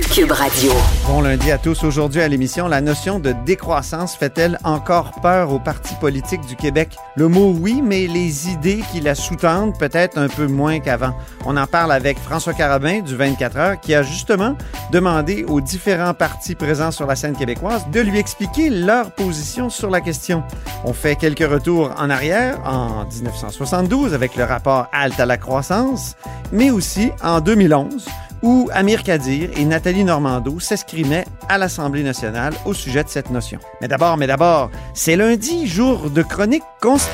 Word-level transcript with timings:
Cube 0.00 0.32
Radio. 0.32 0.72
Bon 1.06 1.20
lundi 1.20 1.50
à 1.52 1.58
tous. 1.58 1.84
Aujourd'hui 1.84 2.22
à 2.22 2.28
l'émission, 2.28 2.66
la 2.66 2.80
notion 2.80 3.20
de 3.20 3.34
décroissance 3.44 4.16
fait-elle 4.16 4.58
encore 4.64 5.10
peur 5.20 5.52
aux 5.52 5.58
partis 5.58 5.94
politiques 5.96 6.46
du 6.46 6.56
Québec? 6.56 6.96
Le 7.14 7.28
mot 7.28 7.54
oui, 7.60 7.82
mais 7.84 8.06
les 8.06 8.48
idées 8.48 8.82
qui 8.90 9.02
la 9.02 9.14
sous-tendent 9.14 9.78
peut-être 9.78 10.16
un 10.16 10.28
peu 10.28 10.46
moins 10.46 10.80
qu'avant. 10.80 11.14
On 11.44 11.58
en 11.58 11.66
parle 11.66 11.92
avec 11.92 12.18
François 12.18 12.54
Carabin 12.54 13.00
du 13.00 13.16
24 13.16 13.56
heures 13.58 13.80
qui 13.80 13.94
a 13.94 14.02
justement 14.02 14.56
demandé 14.92 15.44
aux 15.46 15.60
différents 15.60 16.14
partis 16.14 16.54
présents 16.54 16.90
sur 16.90 17.06
la 17.06 17.14
scène 17.14 17.36
québécoise 17.36 17.84
de 17.92 18.00
lui 18.00 18.18
expliquer 18.18 18.70
leur 18.70 19.10
position 19.10 19.68
sur 19.68 19.90
la 19.90 20.00
question. 20.00 20.42
On 20.84 20.94
fait 20.94 21.16
quelques 21.16 21.46
retours 21.46 21.90
en 21.98 22.08
arrière 22.08 22.58
en 22.64 23.04
1972 23.04 24.14
avec 24.14 24.36
le 24.36 24.44
rapport 24.44 24.88
Halte 24.90 25.20
à 25.20 25.26
la 25.26 25.36
croissance, 25.36 26.16
mais 26.50 26.70
aussi 26.70 27.10
en 27.22 27.42
2011 27.42 28.06
où 28.42 28.68
Amir 28.72 29.02
Kadir 29.02 29.50
et 29.56 29.64
Nathalie 29.64 30.04
Normando 30.04 30.58
s'escrimaient 30.60 31.24
à 31.48 31.58
l'Assemblée 31.58 32.02
nationale 32.02 32.54
au 32.64 32.74
sujet 32.74 33.04
de 33.04 33.08
cette 33.08 33.30
notion. 33.30 33.58
Mais 33.80 33.88
d'abord, 33.88 34.16
mais 34.16 34.26
d'abord, 34.26 34.70
c'est 34.94 35.16
lundi, 35.16 35.66
jour 35.66 36.10
de 36.10 36.22
chronique 36.22 36.64
consti. 36.80 37.08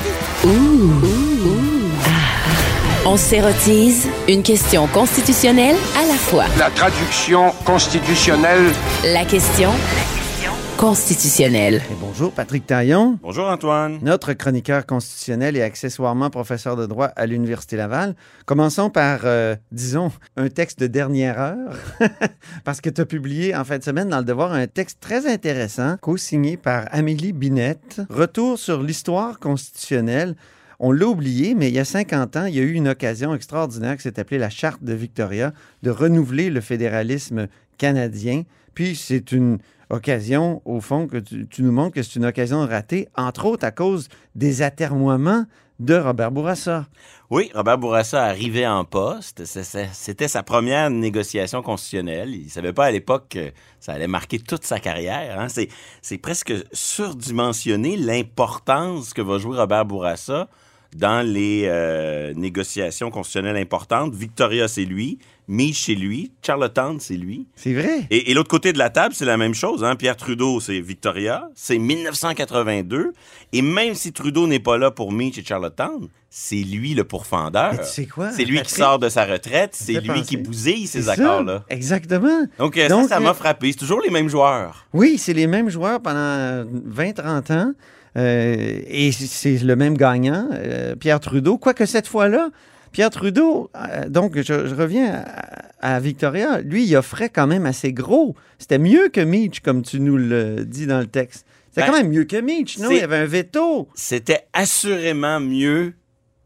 On 3.07 3.17
s'érotise 3.17 4.07
une 4.29 4.43
question 4.43 4.87
constitutionnelle 4.89 5.77
à 5.97 6.07
la 6.07 6.15
fois. 6.15 6.45
La 6.59 6.71
traduction 6.71 7.53
constitutionnelle. 7.65 8.73
La 9.05 9.25
question 9.25 9.71
constitutionnelle. 10.79 11.83
Et 11.91 11.95
bonjour, 12.01 12.31
Patrick 12.31 12.65
Taillon, 12.65 13.19
Bonjour 13.21 13.49
Antoine. 13.49 13.99
notre 14.01 14.33
chroniqueur 14.33 14.87
constitutionnel 14.87 15.57
et 15.57 15.63
accessoirement 15.63 16.31
professeur 16.31 16.77
de 16.77 16.87
droit 16.87 17.07
à 17.17 17.27
l'Université 17.27 17.77
Laval. 17.77 18.15
Commençons 18.47 18.89
par, 18.89 19.23
euh, 19.25 19.57
disons, 19.73 20.13
un 20.37 20.49
texte 20.49 20.79
de 20.79 20.87
dernière 20.87 21.41
heure, 21.41 21.77
parce 22.65 22.81
que 22.81 22.91
tu 22.91 23.01
as 23.01 23.07
publié 23.07 23.57
en 23.57 23.65
fin 23.65 23.79
de 23.79 23.83
semaine 23.83 24.09
dans 24.09 24.19
Le 24.19 24.25
Devoir 24.25 24.53
un 24.53 24.69
texte 24.69 24.99
très 25.01 25.27
intéressant, 25.27 25.97
co-signé 26.01 26.57
par 26.57 26.85
Amélie 26.93 27.33
Binette, 27.33 28.01
Retour 28.09 28.57
sur 28.57 28.81
l'histoire 28.81 29.41
constitutionnelle. 29.41 30.37
On 30.79 30.93
l'a 30.93 31.07
oublié, 31.07 31.57
mais 31.57 31.71
il 31.71 31.75
y 31.75 31.81
a 31.81 31.85
50 31.85 32.37
ans, 32.37 32.45
il 32.45 32.55
y 32.55 32.61
a 32.61 32.63
eu 32.63 32.75
une 32.75 32.87
occasion 32.87 33.35
extraordinaire 33.35 33.97
qui 33.97 34.03
s'est 34.03 34.21
appelée 34.21 34.39
la 34.39 34.49
Charte 34.49 34.85
de 34.85 34.95
Victoria 34.95 35.53
de 35.83 35.91
renouveler 35.91 36.51
le 36.51 36.61
fédéralisme 36.61 37.49
canadien. 37.79 38.45
Puis 38.75 38.95
c'est 38.95 39.33
une 39.33 39.59
occasion, 39.91 40.63
au 40.65 40.81
fond, 40.81 41.07
que 41.07 41.17
tu, 41.17 41.63
nous 41.63 41.73
montres 41.73 41.95
que 41.95 42.03
c'est 42.03 42.17
une 42.17 42.27
occasion 42.27 42.67
ratée, 42.67 43.09
entre 43.17 43.47
autres 43.47 43.65
à 43.65 43.71
cause 43.71 44.09
des 44.35 44.63
atermoiements 44.63 45.45
de 45.79 45.95
Robert 45.95 46.33
Bourassa. 46.33 46.87
Oui, 47.31 47.51
Robert 47.55 47.79
Bourassa 47.79 48.25
arrivait 48.25 48.67
en 48.67 48.85
poste. 48.85 49.45
C'était 49.45 50.29
sa 50.29 50.43
première 50.43 50.91
négociation 50.91 51.63
constitutionnelle. 51.63 52.35
Il 52.35 52.51
savait 52.51 52.73
pas 52.73 52.87
à 52.87 52.91
l'époque 52.91 53.27
que 53.31 53.53
ça 53.79 53.93
allait 53.93 54.09
marquer 54.09 54.39
toute 54.39 54.65
sa 54.65 54.81
carrière. 54.81 55.39
hein. 55.39 55.49
C'est 55.49 55.69
c'est 56.03 56.19
presque 56.19 56.53
surdimensionné 56.73 57.97
l'importance 57.97 59.13
que 59.15 59.23
va 59.23 59.39
jouer 59.39 59.57
Robert 59.57 59.85
Bourassa 59.85 60.49
dans 60.97 61.25
les 61.25 61.65
euh, 61.67 62.33
négociations 62.35 63.11
constitutionnelles 63.11 63.61
importantes. 63.61 64.15
Victoria, 64.15 64.69
c'est 64.69 64.85
lui. 64.85 65.19
Meach, 65.51 65.87
c'est 65.87 65.95
lui. 65.95 66.31
Charlottetown, 66.47 67.01
c'est 67.01 67.17
lui. 67.17 67.47
C'est 67.57 67.73
vrai? 67.73 68.07
Et, 68.11 68.31
et 68.31 68.35
l'autre 68.35 68.51
côté 68.51 68.73
de 68.75 68.79
la 68.79 68.91
table, 68.91 69.15
c'est 69.15 69.25
la 69.25 69.39
même 69.39 69.55
chose. 69.55 69.83
Hein? 69.83 69.97
Pierre 69.97 70.17
Trudeau, 70.17 70.61
c'est 70.61 70.79
Victoria. 70.81 71.49
C'est 71.55 71.79
1982. 71.79 73.13
Et 73.53 73.63
même 73.63 73.95
si 73.95 74.13
Trudeau 74.13 74.47
n'est 74.47 74.59
pas 74.61 74.77
là 74.77 74.91
pour 74.91 75.11
Meach 75.11 75.39
et 75.39 75.45
Charlottetown, 75.45 76.09
c'est 76.29 76.57
lui 76.57 76.93
le 76.95 77.05
pourfendeur. 77.05 77.73
Mais 77.73 77.79
tu 77.79 77.85
sais 77.87 78.07
quoi, 78.07 78.31
C'est 78.31 78.45
lui 78.45 78.61
qui 78.63 78.73
sort 78.75 78.99
de 78.99 79.09
sa 79.09 79.25
retraite. 79.25 79.71
C'est 79.73 80.01
lui 80.01 80.23
qui 80.23 80.37
bousille 80.37 80.87
ces 80.87 81.09
accords-là. 81.09 81.65
Exactement. 81.71 82.45
Donc, 82.59 82.77
euh, 82.77 82.89
Donc, 82.89 83.05
ça, 83.09 83.15
ça 83.17 83.21
m'a 83.21 83.31
euh, 83.31 83.35
frappé. 83.35 83.73
C'est 83.73 83.79
toujours 83.79 84.01
les 84.03 84.11
mêmes 84.11 84.29
joueurs. 84.29 84.87
Oui, 84.93 85.17
c'est 85.19 85.33
les 85.33 85.47
mêmes 85.47 85.71
joueurs 85.71 86.01
pendant 86.03 86.65
20-30 86.95 87.53
ans. 87.55 87.73
euh, 88.17 88.81
et 88.87 89.13
c'est 89.13 89.59
le 89.59 89.77
même 89.77 89.97
gagnant, 89.97 90.49
euh, 90.53 90.95
Pierre 90.97 91.21
Trudeau. 91.21 91.57
Quoique 91.57 91.87
cette 91.87 92.07
fois-là, 92.09 92.51
Pierre 92.93 93.11
Trudeau, 93.11 93.71
euh, 93.77 94.09
donc 94.09 94.37
je, 94.37 94.67
je 94.67 94.75
reviens 94.75 95.25
à, 95.81 95.95
à 95.97 96.01
Victoria, 96.01 96.61
lui, 96.61 96.85
il 96.85 96.97
offrait 96.97 97.29
quand 97.29 97.47
même 97.47 97.67
assez 97.67 97.93
gros. 97.93 98.35
C'était 98.59 98.79
mieux 98.79 99.09
que 99.09 99.21
Meach, 99.21 99.61
comme 99.61 99.83
tu 99.83 100.01
nous 100.01 100.17
le 100.17 100.65
dis 100.65 100.87
dans 100.87 100.99
le 101.01 101.07
texte. 101.07 101.47
C'était 101.71 101.83
Ben, 101.83 101.93
quand 101.93 101.99
même 102.03 102.11
mieux 102.11 102.25
que 102.25 102.41
Meach, 102.41 102.79
non? 102.79 102.91
Il 102.91 102.97
y 102.97 103.01
avait 103.01 103.19
un 103.19 103.27
veto. 103.27 103.89
C'était 103.95 104.47
assurément 104.53 105.39
mieux 105.39 105.93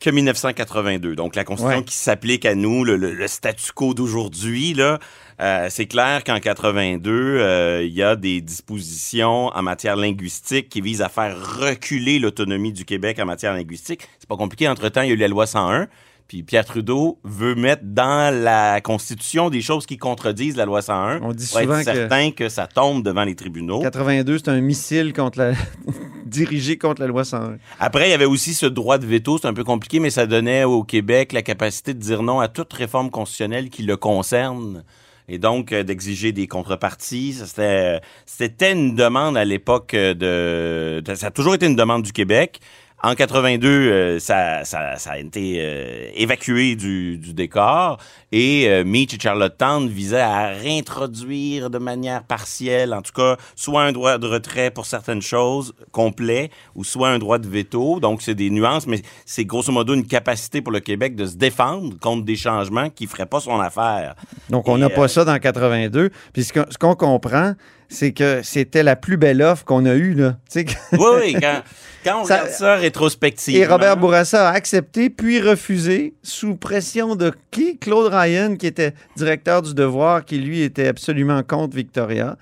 que 0.01 0.11
1982. 0.11 1.15
Donc, 1.15 1.37
la 1.37 1.45
Constitution 1.45 1.79
Ouais. 1.79 1.85
qui 1.85 1.95
s'applique 1.95 2.45
à 2.45 2.57
nous, 2.57 2.85
le, 2.85 2.97
le- 2.97 3.13
le 3.15 3.29
statu 3.29 3.71
quo 3.73 3.95
d'aujourd'hui, 3.95 4.75
là, 4.75 4.99
euh, 5.41 5.69
c'est 5.71 5.87
clair 5.87 6.25
qu'en 6.25 6.41
82, 6.41 7.11
euh, 7.13 7.85
il 7.85 7.93
y 7.95 8.03
a 8.03 8.17
des 8.17 8.41
dispositions 8.41 9.47
en 9.49 9.63
matière 9.63 9.95
linguistique 9.97 10.69
qui 10.69 10.81
visent 10.81 11.03
à 11.03 11.09
faire 11.09 11.37
reculer 11.61 12.19
l'autonomie 12.19 12.73
du 12.73 12.85
Québec 12.85 13.19
en 13.21 13.27
matière 13.27 13.53
linguistique. 13.55 14.09
C'est 14.19 14.29
pas 14.29 14.37
compliqué. 14.37 14.67
Entre-temps, 14.69 15.03
il 15.03 15.09
y 15.09 15.11
a 15.13 15.15
eu 15.15 15.19
la 15.19 15.29
loi 15.29 15.47
101. 15.47 15.87
Puis 16.29 16.43
Pierre 16.43 16.65
Trudeau 16.65 17.19
veut 17.25 17.55
mettre 17.55 17.83
dans 17.85 18.35
la 18.35 18.81
Constitution 18.81 19.51
des 19.51 19.61
choses 19.61 19.85
qui 19.87 19.99
contredisent 19.99 20.57
la 20.57 20.65
loi 20.65 20.81
101 20.81 21.21
On 21.23 21.33
dit 21.33 21.47
pour 21.47 21.61
souvent 21.61 21.79
être 21.79 21.87
que- 21.87 21.95
certain 21.95 22.31
que 22.31 22.49
ça 22.49 22.67
tombe 22.67 23.03
devant 23.03 23.25
les 23.25 23.35
tribunaux. 23.35 23.81
82, 23.83 24.39
c'est 24.39 24.49
un 24.49 24.61
missile 24.61 25.13
contre 25.13 25.39
la... 25.39 25.53
dirigé 26.27 26.79
contre 26.79 27.01
la 27.03 27.07
loi 27.09 27.25
101. 27.25 27.57
Après, 27.79 28.09
il 28.09 28.11
y 28.11 28.15
avait 28.15 28.25
aussi 28.25 28.55
ce 28.55 28.67
droit 28.67 28.99
de 28.99 29.07
veto. 29.07 29.39
C'est 29.39 29.49
un 29.49 29.53
peu 29.55 29.65
compliqué, 29.65 30.01
mais 30.01 30.11
ça 30.11 30.27
donnait 30.27 30.65
au 30.65 30.83
Québec 30.85 31.33
la 31.33 31.43
capacité 31.43 31.93
de 31.95 31.99
dire 31.99 32.23
non 32.23 32.41
à 32.41 32.49
toute 32.49 32.73
réforme 32.73 33.11
constitutionnelle 33.11 33.69
qui 33.69 33.83
le 33.83 33.97
concerne. 33.97 34.85
Et 35.29 35.39
donc, 35.39 35.73
euh, 35.73 35.83
d'exiger 35.85 36.33
des 36.33 36.47
contreparties. 36.49 37.35
Ça, 37.35 37.47
C'était, 37.47 38.01
c'était 38.27 38.73
une 38.73 38.95
demande 38.95 39.37
à 39.37 39.45
l'époque 39.45 39.93
de, 39.95 41.01
de- 41.05 41.15
Ça 41.15 41.27
a 41.29 41.31
toujours 41.31 41.55
été 41.55 41.67
une 41.67 41.77
demande 41.77 42.03
du 42.03 42.13
Québec. 42.13 42.61
En 43.05 43.15
82, 43.15 43.69
euh, 43.69 44.19
ça, 44.21 44.65
ça, 44.65 44.97
ça 44.97 45.13
a 45.13 45.19
été 45.19 45.57
euh, 45.59 46.11
évacué 46.15 46.77
du, 46.77 47.19
du 47.19 47.35
décor 47.35 47.99
et 48.33 48.67
euh, 48.69 48.83
Meach 48.83 49.13
et 49.13 49.19
Charlottetown 49.21 49.89
visaient 49.89 50.21
à 50.21 50.49
réintroduire 50.49 51.69
de 51.69 51.77
manière 51.79 52.23
partielle, 52.23 52.95
en 52.95 53.03
tout 53.03 53.13
cas, 53.13 53.37
soit 53.55 53.83
un 53.83 53.93
droit 53.93 54.17
de 54.17 54.27
retrait 54.27 54.71
pour 54.71 54.87
certaines 54.87 55.21
choses 55.21 55.75
complet 55.93 56.51
ou 56.75 56.83
soit 56.83 57.11
un 57.11 57.19
droit 57.19 57.39
de 57.39 57.47
veto. 57.47 58.01
Donc, 58.01 58.23
c'est 58.23 58.35
des 58.35 58.49
nuances, 58.49 58.87
mais 58.87 59.03
c'est 59.27 59.45
grosso 59.45 59.71
modo 59.71 59.93
une 59.93 60.07
capacité 60.07 60.63
pour 60.63 60.73
le 60.73 60.81
Québec 60.81 61.15
de 61.15 61.27
se 61.27 61.37
défendre 61.37 61.99
contre 62.01 62.25
des 62.25 62.37
changements 62.37 62.89
qui 62.89 63.07
feraient 63.07 63.27
pas 63.27 63.41
son 63.41 63.61
affaire. 63.61 64.15
Donc, 64.49 64.67
on 64.67 64.79
n'a 64.79 64.87
euh, 64.87 64.89
pas 64.89 65.09
ça 65.09 65.27
dans 65.27 65.39
82. 65.39 66.11
Puis 66.33 66.45
ce 66.45 66.79
qu'on 66.79 66.95
comprend, 66.95 67.53
c'est 67.93 68.13
que 68.13 68.41
c'était 68.43 68.83
la 68.83 68.97
plus 68.97 69.17
belle 69.17 69.43
offre 69.43 69.65
qu'on 69.65 69.85
a 69.87 69.95
eue. 69.95 70.15
Là. 70.15 70.37
Que- 70.53 70.61
Oui, 70.93 71.21
oui, 71.35 71.37
quand, 71.41 71.63
quand 72.05 72.23
on 72.23 72.25
Ça- 72.25 72.39
regarde 72.41 72.51
ça 72.53 72.75
rétrospectivement. 72.77 73.61
Et 73.61 73.67
Robert 73.67 73.97
Bourassa 73.97 74.49
a 74.49 74.53
accepté, 74.53 75.11
puis 75.11 75.41
refusé, 75.41 76.15
sous 76.23 76.57
pression 76.57 77.15
de 77.17 77.33
qui? 77.51 77.79
Claude 77.79 78.13
Ryan, 78.13 78.57
qui 78.57 78.67
était 78.67 78.95
directeur 79.17 79.63
du 79.63 79.75
Devoir, 79.75 80.25
qui 80.25 80.39
lui 80.39 80.63
était 80.63 80.89
absolument 80.89 81.43
contre 81.43 81.77
Victoria. 81.77 82.37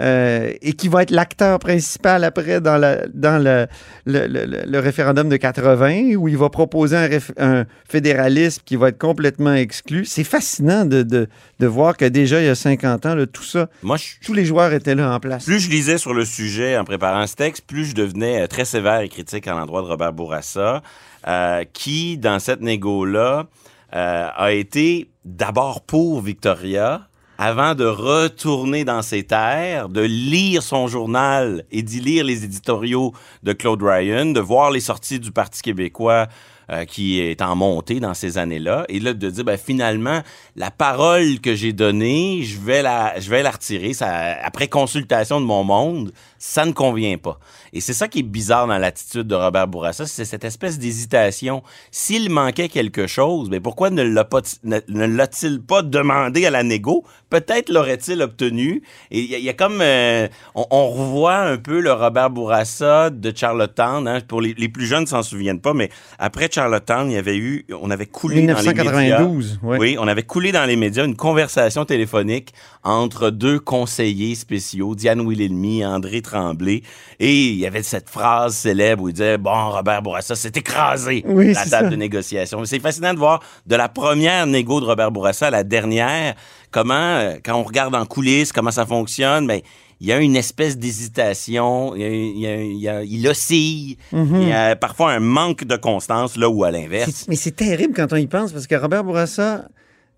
Euh, 0.00 0.52
et 0.60 0.72
qui 0.72 0.88
va 0.88 1.02
être 1.02 1.10
l'acteur 1.12 1.58
principal 1.58 2.24
après 2.24 2.60
dans, 2.60 2.76
la- 2.78 3.06
dans 3.12 3.42
le, 3.42 3.66
le- 4.06 4.26
le- 4.26 4.44
le- 4.46 4.62
le 4.66 4.78
référendum 4.80 5.28
de 5.28 5.36
80, 5.36 6.14
où 6.16 6.28
il 6.28 6.36
va 6.36 6.48
proposer 6.50 6.96
un, 6.96 7.06
réf- 7.08 7.32
un 7.38 7.64
fédéralisme 7.88 8.62
qui 8.64 8.76
va 8.76 8.88
être 8.88 8.98
complètement 8.98 9.54
exclu. 9.54 10.04
C'est 10.04 10.24
fascinant 10.24 10.84
de, 10.84 11.02
de- 11.02 11.28
de 11.60 11.66
voir 11.66 11.96
que 11.96 12.04
déjà, 12.04 12.40
il 12.40 12.46
y 12.46 12.48
a 12.48 12.54
50 12.54 13.06
ans, 13.06 13.14
là, 13.14 13.26
tout 13.26 13.44
ça, 13.44 13.68
Moi, 13.82 13.96
je 13.96 14.04
tous 14.24 14.32
les 14.34 14.44
joueurs 14.44 14.72
étaient 14.72 14.94
là 14.94 15.14
en 15.14 15.20
place. 15.20 15.44
Plus 15.44 15.60
je 15.60 15.70
lisais 15.70 15.98
sur 15.98 16.12
le 16.14 16.24
sujet 16.24 16.76
en 16.76 16.84
préparant 16.84 17.26
ce 17.26 17.34
texte, 17.36 17.64
plus 17.66 17.84
je 17.86 17.94
devenais 17.94 18.42
euh, 18.42 18.46
très 18.46 18.64
sévère 18.64 19.00
et 19.00 19.08
critique 19.08 19.46
à 19.46 19.52
l'endroit 19.52 19.82
de 19.82 19.86
Robert 19.86 20.12
Bourassa, 20.12 20.82
euh, 21.28 21.64
qui, 21.72 22.18
dans 22.18 22.38
cette 22.40 22.60
négo-là, 22.60 23.46
euh, 23.94 24.26
a 24.36 24.52
été 24.52 25.08
d'abord 25.24 25.82
pour 25.82 26.20
Victoria, 26.20 27.06
avant 27.38 27.74
de 27.74 27.84
retourner 27.84 28.84
dans 28.84 29.02
ses 29.02 29.24
terres, 29.24 29.88
de 29.88 30.00
lire 30.00 30.62
son 30.62 30.86
journal 30.86 31.64
et 31.70 31.82
d'y 31.82 32.00
lire 32.00 32.24
les 32.24 32.44
éditoriaux 32.44 33.12
de 33.42 33.52
Claude 33.52 33.82
Ryan, 33.82 34.26
de 34.26 34.40
voir 34.40 34.70
les 34.70 34.80
sorties 34.80 35.18
du 35.18 35.32
Parti 35.32 35.62
québécois 35.62 36.28
euh, 36.70 36.86
qui 36.86 37.20
est 37.20 37.42
en 37.42 37.56
montée 37.56 38.00
dans 38.00 38.14
ces 38.14 38.38
années-là, 38.38 38.86
et 38.88 38.98
là 38.98 39.12
de 39.12 39.28
dire 39.28 39.44
ben, 39.44 39.58
finalement 39.58 40.22
la 40.56 40.70
parole 40.70 41.40
que 41.40 41.54
j'ai 41.54 41.74
donnée, 41.74 42.40
je 42.42 42.58
vais 42.58 42.80
la, 42.80 43.20
je 43.20 43.28
vais 43.28 43.42
la 43.42 43.50
retirer. 43.50 43.92
Ça, 43.92 44.08
après 44.42 44.68
consultation 44.68 45.42
de 45.42 45.44
mon 45.44 45.62
monde, 45.62 46.10
ça 46.46 46.66
ne 46.66 46.72
convient 46.72 47.16
pas. 47.16 47.38
Et 47.72 47.80
c'est 47.80 47.94
ça 47.94 48.06
qui 48.06 48.18
est 48.18 48.22
bizarre 48.22 48.66
dans 48.66 48.76
l'attitude 48.76 49.22
de 49.26 49.34
Robert 49.34 49.66
Bourassa, 49.66 50.04
c'est 50.06 50.26
cette 50.26 50.44
espèce 50.44 50.78
d'hésitation. 50.78 51.62
S'il 51.90 52.28
manquait 52.28 52.68
quelque 52.68 53.06
chose, 53.06 53.48
mais 53.50 53.60
pourquoi 53.60 53.88
ne 53.88 54.22
pas- 54.22 54.42
l'a-t-il 54.88 55.62
pas 55.62 55.80
demandé 55.80 56.44
à 56.44 56.50
la 56.50 56.62
négo? 56.62 57.02
Peut-être 57.30 57.70
l'aurait-il 57.70 58.20
obtenu. 58.20 58.82
Et 59.10 59.20
il 59.20 59.30
y, 59.30 59.34
a- 59.34 59.38
il 59.38 59.44
y 59.44 59.48
a 59.48 59.54
comme... 59.54 59.80
euh, 59.80 60.28
on, 60.54 60.66
on 60.70 60.88
revoit 60.90 61.38
un 61.38 61.56
peu 61.56 61.80
le 61.80 61.92
Robert 61.92 62.28
Bourassa 62.30 63.08
de 63.10 63.32
Charlottetown. 63.34 64.06
hein. 64.06 64.20
Pour 64.28 64.42
les, 64.42 64.54
les 64.56 64.68
plus 64.68 64.86
jeunes 64.86 65.02
ne 65.02 65.06
s'en 65.08 65.22
souviennent 65.22 65.60
pas, 65.60 65.72
mais 65.72 65.88
après 66.18 66.48
Charlottetown, 66.52 67.10
il 67.10 67.14
y 67.14 67.18
avait 67.18 67.38
eu... 67.38 67.64
On 67.80 67.90
avait 67.90 68.06
coulé 68.06 68.42
dans 68.46 68.60
les 68.60 68.68
médias... 68.68 68.82
1992, 69.22 69.60
ouais. 69.62 69.78
Oui, 69.78 69.96
on 69.98 70.06
avait 70.06 70.22
coulé 70.24 70.52
dans 70.52 70.64
les 70.66 70.76
médias 70.76 71.06
une 71.06 71.16
conversation 71.16 71.86
téléphonique 71.86 72.52
entre 72.82 73.30
deux 73.30 73.58
conseillers 73.58 74.34
spéciaux, 74.34 74.94
Diane 74.94 75.22
Wilhelmy, 75.22 75.84
André 75.86 76.20
Tremblay, 76.34 76.82
et 77.20 77.32
il 77.50 77.54
y 77.58 77.66
avait 77.66 77.82
cette 77.84 78.08
phrase 78.10 78.56
célèbre 78.56 79.04
où 79.04 79.08
il 79.08 79.12
disait 79.12 79.38
bon 79.38 79.70
Robert 79.70 80.02
Bourassa 80.02 80.34
s'est 80.34 80.50
écrasé 80.56 81.22
Oui, 81.26 81.52
la 81.52 81.64
table 81.64 81.86
ça. 81.86 81.90
de 81.90 81.96
négociation. 81.96 82.64
C'est 82.64 82.80
fascinant 82.80 83.14
de 83.14 83.18
voir 83.18 83.40
de 83.66 83.76
la 83.76 83.88
première 83.88 84.46
négo 84.46 84.80
de 84.80 84.86
Robert 84.86 85.12
Bourassa 85.12 85.46
à 85.46 85.50
la 85.50 85.62
dernière 85.62 86.34
comment 86.72 86.94
euh, 86.94 87.36
quand 87.44 87.54
on 87.54 87.62
regarde 87.62 87.94
en 87.94 88.04
coulisses 88.04 88.50
comment 88.52 88.72
ça 88.72 88.84
fonctionne, 88.84 89.46
mais 89.46 89.62
il 90.00 90.08
y 90.08 90.12
a 90.12 90.18
une 90.18 90.34
espèce 90.34 90.76
d'hésitation, 90.76 91.94
il, 91.94 92.00
y 92.02 92.04
a- 92.04 92.08
il 92.10 92.38
y 92.40 92.46
a- 92.46 92.62
il 92.62 92.76
y 92.78 92.88
a- 92.88 93.02
il 93.04 93.28
oscille, 93.28 93.96
il 94.12 94.48
y 94.48 94.52
a 94.52 94.74
parfois 94.76 95.12
un 95.12 95.20
manque 95.20 95.64
de 95.64 95.76
constance 95.76 96.36
là 96.36 96.48
où 96.48 96.64
à 96.64 96.70
l'inverse. 96.72 97.26
Mais 97.28 97.36
c'est 97.36 97.52
terrible 97.56 97.94
quand 97.94 98.12
on 98.12 98.16
y 98.16 98.26
pense 98.26 98.52
parce 98.52 98.66
que 98.66 98.74
Robert 98.74 99.04
Bourassa 99.04 99.66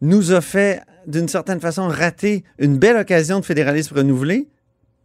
nous 0.01 0.33
a 0.33 0.41
fait, 0.41 0.81
d'une 1.07 1.29
certaine 1.29 1.61
façon, 1.61 1.89
rater 1.89 2.43
une 2.59 2.79
belle 2.79 2.97
occasion 2.97 3.41
de 3.41 3.45
fédéralisme 3.45 3.95
renouvelé, 3.97 4.49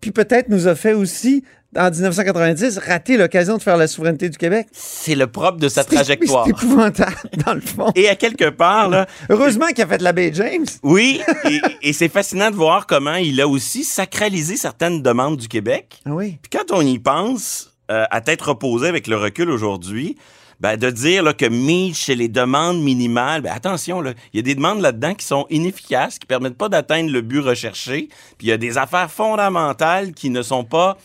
puis 0.01 0.11
peut-être 0.11 0.49
nous 0.49 0.67
a 0.67 0.75
fait 0.75 0.93
aussi, 0.93 1.43
en 1.77 1.89
1990, 1.89 2.79
rater 2.79 3.15
l'occasion 3.17 3.55
de 3.57 3.61
faire 3.61 3.77
la 3.77 3.87
souveraineté 3.87 4.27
du 4.29 4.37
Québec. 4.37 4.67
C'est 4.73 5.15
le 5.15 5.27
propre 5.27 5.57
de 5.59 5.69
sa 5.69 5.83
trajectoire. 5.85 6.43
C'est 6.45 6.49
épouvantable, 6.51 7.15
dans 7.45 7.53
le 7.53 7.61
fond. 7.61 7.91
Et 7.95 8.09
à 8.09 8.15
quelque 8.15 8.49
part, 8.49 8.89
là, 8.89 9.05
Heureusement 9.29 9.67
qu'il 9.67 9.83
a 9.83 9.87
fait 9.87 10.01
la 10.01 10.11
baie 10.11 10.31
James. 10.33 10.65
oui, 10.83 11.21
et, 11.49 11.61
et 11.81 11.93
c'est 11.93 12.09
fascinant 12.09 12.51
de 12.51 12.55
voir 12.55 12.87
comment 12.87 13.15
il 13.15 13.39
a 13.39 13.47
aussi 13.47 13.83
sacralisé 13.85 14.57
certaines 14.57 15.01
demandes 15.01 15.37
du 15.37 15.47
Québec. 15.47 16.01
Ah 16.05 16.09
oui. 16.11 16.37
Puis 16.41 16.49
quand 16.59 16.75
on 16.75 16.81
y 16.81 16.99
pense, 16.99 17.71
euh, 17.89 18.05
à 18.09 18.21
tête 18.21 18.41
reposée 18.41 18.87
avec 18.87 19.07
le 19.07 19.15
recul 19.17 19.49
aujourd'hui, 19.49 20.17
ben, 20.61 20.77
de 20.77 20.89
dire 20.89 21.23
là, 21.23 21.33
que 21.33 21.45
Mitch, 21.47 22.05
c'est 22.05 22.15
les 22.15 22.29
demandes 22.29 22.81
minimales, 22.81 23.41
ben, 23.41 23.51
attention, 23.53 24.01
il 24.05 24.13
y 24.33 24.39
a 24.39 24.43
des 24.43 24.55
demandes 24.55 24.79
là-dedans 24.79 25.13
qui 25.15 25.25
sont 25.25 25.45
inefficaces, 25.49 26.19
qui 26.19 26.25
permettent 26.27 26.57
pas 26.57 26.69
d'atteindre 26.69 27.11
le 27.11 27.21
but 27.21 27.39
recherché, 27.39 28.07
puis 28.37 28.47
il 28.47 28.49
y 28.49 28.53
a 28.53 28.57
des 28.57 28.77
affaires 28.77 29.09
fondamentales 29.11 30.13
qui 30.13 30.29
ne 30.29 30.41
sont 30.41 30.63
pas 30.63 30.97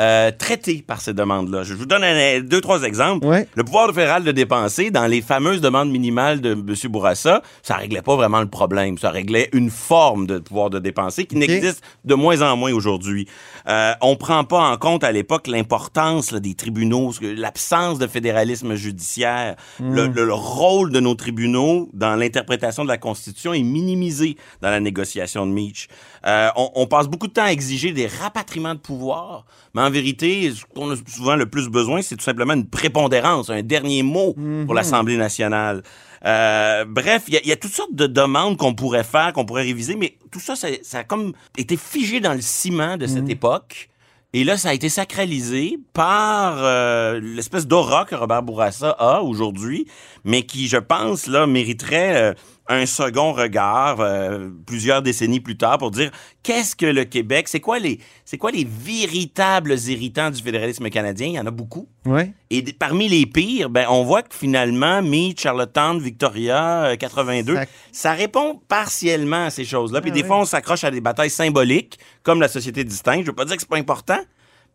euh, 0.00 0.30
traitées 0.36 0.82
par 0.86 1.02
ces 1.02 1.12
demandes-là. 1.12 1.64
Je 1.64 1.74
vous 1.74 1.84
donne 1.84 2.02
un- 2.02 2.40
deux, 2.40 2.62
trois 2.62 2.82
exemples. 2.84 3.26
Ouais. 3.26 3.46
Le 3.54 3.62
pouvoir 3.62 3.88
fédéral 3.92 4.24
de 4.24 4.32
dépenser, 4.32 4.90
dans 4.90 5.06
les 5.06 5.20
fameuses 5.20 5.60
demandes 5.60 5.90
minimales 5.90 6.40
de 6.40 6.52
M. 6.52 6.74
Bourassa, 6.90 7.42
ça 7.62 7.74
réglait 7.76 8.00
pas 8.00 8.16
vraiment 8.16 8.40
le 8.40 8.48
problème. 8.48 8.96
Ça 8.96 9.10
réglait 9.10 9.50
une 9.52 9.68
forme 9.68 10.26
de 10.26 10.38
pouvoir 10.38 10.70
de 10.70 10.78
dépenser 10.78 11.26
qui 11.26 11.36
n'existe 11.36 11.82
de 12.06 12.14
moins 12.14 12.40
en 12.40 12.56
moins 12.56 12.72
aujourd'hui. 12.72 13.28
Euh, 13.68 13.92
on 14.00 14.16
prend 14.16 14.44
pas 14.44 14.70
en 14.70 14.76
compte 14.76 15.04
à 15.04 15.12
l'époque 15.12 15.46
l'importance 15.46 16.32
des 16.34 16.54
tribunaux, 16.54 17.12
l'absence 17.20 17.98
de 17.98 18.06
fédéralisme 18.06 18.74
judiciaire. 18.74 19.56
Le, 19.80 20.06
le- 20.08 20.24
le 20.24 20.34
rôle 20.34 20.90
de 20.92 21.00
nos 21.00 21.14
tribunaux 21.14 21.88
dans 21.92 22.14
l'interprétation 22.16 22.82
de 22.84 22.88
la 22.88 22.98
Constitution 22.98 23.52
est 23.54 23.62
minimisé 23.62 24.36
dans 24.60 24.70
la 24.70 24.80
négociation 24.80 25.46
de 25.46 25.52
Mitch. 25.52 25.88
Euh, 26.26 26.48
on, 26.56 26.70
on 26.74 26.86
passe 26.86 27.08
beaucoup 27.08 27.26
de 27.26 27.32
temps 27.32 27.44
à 27.44 27.52
exiger 27.52 27.92
des 27.92 28.06
rapatriements 28.06 28.74
de 28.74 28.80
pouvoir, 28.80 29.44
mais 29.74 29.82
en 29.82 29.90
vérité, 29.90 30.52
ce 30.52 30.64
qu'on 30.74 30.90
a 30.90 30.94
souvent 31.08 31.36
le 31.36 31.46
plus 31.46 31.68
besoin, 31.68 32.02
c'est 32.02 32.16
tout 32.16 32.24
simplement 32.24 32.54
une 32.54 32.66
prépondérance, 32.66 33.50
un 33.50 33.62
dernier 33.62 34.02
mot 34.02 34.34
pour 34.66 34.74
l'Assemblée 34.74 35.16
nationale. 35.16 35.82
Euh, 36.24 36.84
bref, 36.86 37.24
il 37.28 37.40
y, 37.42 37.48
y 37.48 37.52
a 37.52 37.56
toutes 37.56 37.72
sortes 37.72 37.94
de 37.94 38.06
demandes 38.06 38.56
qu'on 38.56 38.74
pourrait 38.74 39.04
faire, 39.04 39.32
qu'on 39.32 39.44
pourrait 39.44 39.64
réviser, 39.64 39.96
mais 39.96 40.16
tout 40.30 40.40
ça, 40.40 40.54
ça, 40.56 40.68
ça 40.82 40.98
a 41.00 41.04
comme 41.04 41.32
été 41.56 41.76
figé 41.76 42.20
dans 42.20 42.34
le 42.34 42.40
ciment 42.40 42.96
de 42.96 43.06
cette 43.06 43.28
époque. 43.28 43.88
Et 44.34 44.44
là, 44.44 44.56
ça 44.56 44.70
a 44.70 44.72
été 44.72 44.88
sacralisé 44.88 45.78
par 45.92 46.56
euh, 46.58 47.20
l'espèce 47.20 47.66
d'aura 47.66 48.06
que 48.06 48.14
Robert 48.14 48.42
Bourassa 48.42 48.90
a 48.90 49.20
aujourd'hui, 49.20 49.86
mais 50.24 50.44
qui, 50.44 50.68
je 50.68 50.78
pense, 50.78 51.26
là, 51.26 51.46
mériterait 51.46 52.16
euh, 52.16 52.34
un 52.68 52.86
second 52.86 53.32
regard 53.32 54.00
euh, 54.00 54.48
plusieurs 54.66 55.02
décennies 55.02 55.40
plus 55.40 55.56
tard 55.56 55.78
pour 55.78 55.90
dire 55.90 56.10
qu'est-ce 56.42 56.76
que 56.76 56.86
le 56.86 57.04
Québec, 57.04 57.48
c'est 57.48 57.60
quoi 57.60 57.78
les, 57.78 57.98
c'est 58.24 58.38
quoi 58.38 58.50
les 58.52 58.64
véritables 58.64 59.74
irritants 59.88 60.30
du 60.30 60.40
fédéralisme 60.42 60.88
canadien? 60.88 61.26
Il 61.26 61.32
y 61.34 61.40
en 61.40 61.46
a 61.46 61.50
beaucoup. 61.50 61.88
Ouais. 62.06 62.32
Et 62.50 62.62
parmi 62.72 63.08
les 63.08 63.26
pires, 63.26 63.68
ben, 63.68 63.86
on 63.88 64.04
voit 64.04 64.22
que 64.22 64.34
finalement, 64.34 65.02
Meade, 65.02 65.38
Charlottetown, 65.40 66.00
Victoria, 66.00 66.84
euh, 66.84 66.96
82, 66.96 67.54
Ça- 67.56 67.64
ça... 67.90 68.12
répond 68.12 68.60
partiellement 68.68 69.46
à 69.46 69.50
ces 69.50 69.64
choses-là. 69.64 70.00
Puis 70.00 70.10
Ah 70.10 70.14
des 70.14 70.22
oui. 70.22 70.26
fois, 70.28 70.38
on 70.40 70.44
s'accroche 70.44 70.84
à 70.84 70.90
des 70.90 71.00
batailles 71.00 71.30
symboliques, 71.30 71.98
comme 72.22 72.40
la 72.40 72.48
société 72.48 72.84
distincte. 72.84 73.22
Je 73.22 73.30
veux 73.30 73.34
pas 73.36 73.44
dire 73.44 73.56
que 73.56 73.62
c'est 73.62 73.68
pas 73.68 73.76
important, 73.78 74.18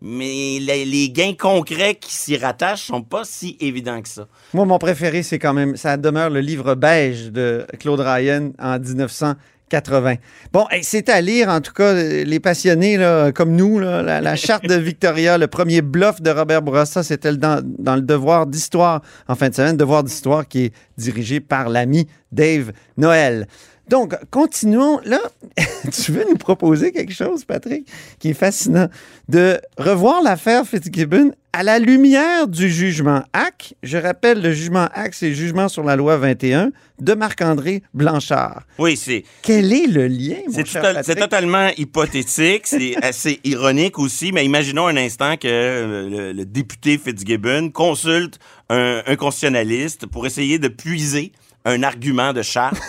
mais 0.01 0.59
les, 0.59 1.09
gains 1.09 1.33
concrets 1.33 1.95
qui 1.95 2.13
s'y 2.13 2.37
rattachent 2.37 2.85
sont 2.85 3.01
pas 3.01 3.23
si 3.23 3.57
évidents 3.59 4.01
que 4.01 4.09
ça. 4.09 4.27
Moi, 4.53 4.65
mon 4.65 4.77
préféré, 4.77 5.23
c'est 5.23 5.39
quand 5.39 5.53
même, 5.53 5.75
ça 5.75 5.97
demeure 5.97 6.29
le 6.29 6.39
livre 6.39 6.75
beige 6.75 7.31
de 7.31 7.65
Claude 7.79 7.99
Ryan 7.99 8.51
en 8.59 8.79
1980. 8.79 10.15
Bon, 10.53 10.65
hey, 10.69 10.83
c'est 10.83 11.09
à 11.09 11.19
lire, 11.19 11.49
en 11.49 11.61
tout 11.61 11.73
cas, 11.73 11.93
les 11.93 12.39
passionnés 12.39 12.97
comme 13.33 13.55
nous, 13.55 13.79
la, 13.79 14.35
charte 14.35 14.67
de 14.67 14.75
Victoria, 14.75 15.37
le 15.37 15.47
premier 15.47 15.81
bluff 15.81 16.21
de 16.21 16.29
Robert 16.29 16.61
Bourassa, 16.61 17.03
c'était 17.03 17.35
dans, 17.35 17.61
dans 17.63 17.95
le 17.95 18.01
devoir 18.01 18.45
d'histoire 18.45 19.01
en 19.27 19.35
fin 19.35 19.49
de 19.49 19.55
semaine, 19.55 19.77
devoir 19.77 20.03
d'histoire 20.03 20.47
qui 20.47 20.65
est 20.65 20.73
dirigé 20.97 21.39
par 21.39 21.69
l'ami 21.69 22.07
Dave 22.31 22.71
Noël. 22.97 23.47
Donc, 23.89 24.15
continuons. 24.31 24.99
Là, 25.05 25.19
tu 25.91 26.11
veux 26.11 26.25
nous 26.29 26.37
proposer 26.37 26.91
quelque 26.91 27.13
chose, 27.13 27.45
Patrick, 27.45 27.87
qui 28.19 28.29
est 28.29 28.33
fascinant, 28.33 28.87
de 29.29 29.59
revoir 29.77 30.21
l'affaire 30.21 30.65
Fitzgibbon 30.65 31.31
à 31.53 31.63
la 31.63 31.79
lumière 31.79 32.47
du 32.47 32.69
jugement 32.69 33.23
HAC. 33.33 33.75
Je 33.81 33.97
rappelle, 33.97 34.41
le 34.41 34.51
jugement 34.51 34.87
HAC, 34.93 35.15
c'est 35.15 35.29
le 35.29 35.35
jugement 35.35 35.69
sur 35.69 35.83
la 35.83 35.95
loi 35.95 36.17
21 36.17 36.71
de 36.99 37.13
Marc-André 37.13 37.81
Blanchard. 37.93 38.63
Oui, 38.77 38.97
c'est 38.97 39.23
Quel 39.41 39.71
est 39.73 39.87
le 39.87 40.07
lien, 40.07 40.35
mon 40.47 40.53
C'est 40.53 40.67
cher 40.67 40.99
c'est 41.03 41.15
totalement 41.15 41.69
hypothétique, 41.77 42.67
c'est 42.67 42.95
assez 43.01 43.39
ironique 43.43 43.97
aussi, 43.97 44.31
mais 44.31 44.45
imaginons 44.45 44.87
un 44.87 44.97
instant 44.97 45.37
que 45.37 45.47
euh, 45.47 46.09
le, 46.09 46.33
le 46.33 46.45
député 46.45 46.97
Fitzgibbon 46.97 47.71
consulte 47.71 48.37
un, 48.69 49.01
un 49.05 49.15
constitutionnaliste 49.15 50.05
pour 50.07 50.27
essayer 50.27 50.59
de 50.59 50.67
puiser 50.67 51.31
un 51.65 51.83
argument 51.83 52.33
de 52.33 52.41
charte 52.41 52.81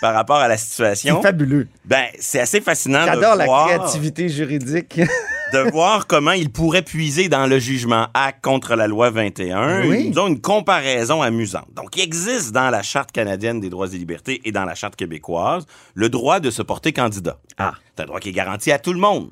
par 0.00 0.14
rapport 0.14 0.36
à 0.36 0.48
la 0.48 0.56
situation. 0.56 1.16
C'est 1.16 1.28
fabuleux. 1.28 1.68
Ben, 1.84 2.06
c'est 2.18 2.40
assez 2.40 2.60
fascinant 2.60 3.02
de 3.02 3.06
J'adore 3.06 3.36
la 3.36 3.44
voir, 3.44 3.68
créativité 3.68 4.28
juridique. 4.28 5.00
de 5.52 5.70
voir 5.70 6.06
comment 6.06 6.32
il 6.32 6.50
pourrait 6.50 6.82
puiser 6.82 7.28
dans 7.28 7.46
le 7.46 7.58
jugement 7.58 8.08
acte 8.14 8.42
contre 8.42 8.74
la 8.74 8.86
loi 8.86 9.10
21. 9.10 9.86
Oui. 9.88 10.08
Ils 10.10 10.18
ont 10.18 10.26
une 10.26 10.40
comparaison 10.40 11.22
amusante. 11.22 11.68
Donc, 11.74 11.96
il 11.96 12.02
existe 12.02 12.52
dans 12.52 12.70
la 12.70 12.82
Charte 12.82 13.12
canadienne 13.12 13.60
des 13.60 13.70
droits 13.70 13.88
et 13.88 13.96
libertés 13.96 14.40
et 14.44 14.52
dans 14.52 14.64
la 14.64 14.74
Charte 14.74 14.96
québécoise 14.96 15.66
le 15.94 16.08
droit 16.08 16.40
de 16.40 16.50
se 16.50 16.62
porter 16.62 16.92
candidat. 16.92 17.38
Ah. 17.58 17.74
C'est 17.94 18.02
un 18.02 18.06
droit 18.06 18.20
qui 18.20 18.30
est 18.30 18.32
garanti 18.32 18.72
à 18.72 18.78
tout 18.78 18.92
le 18.92 18.98
monde. 18.98 19.30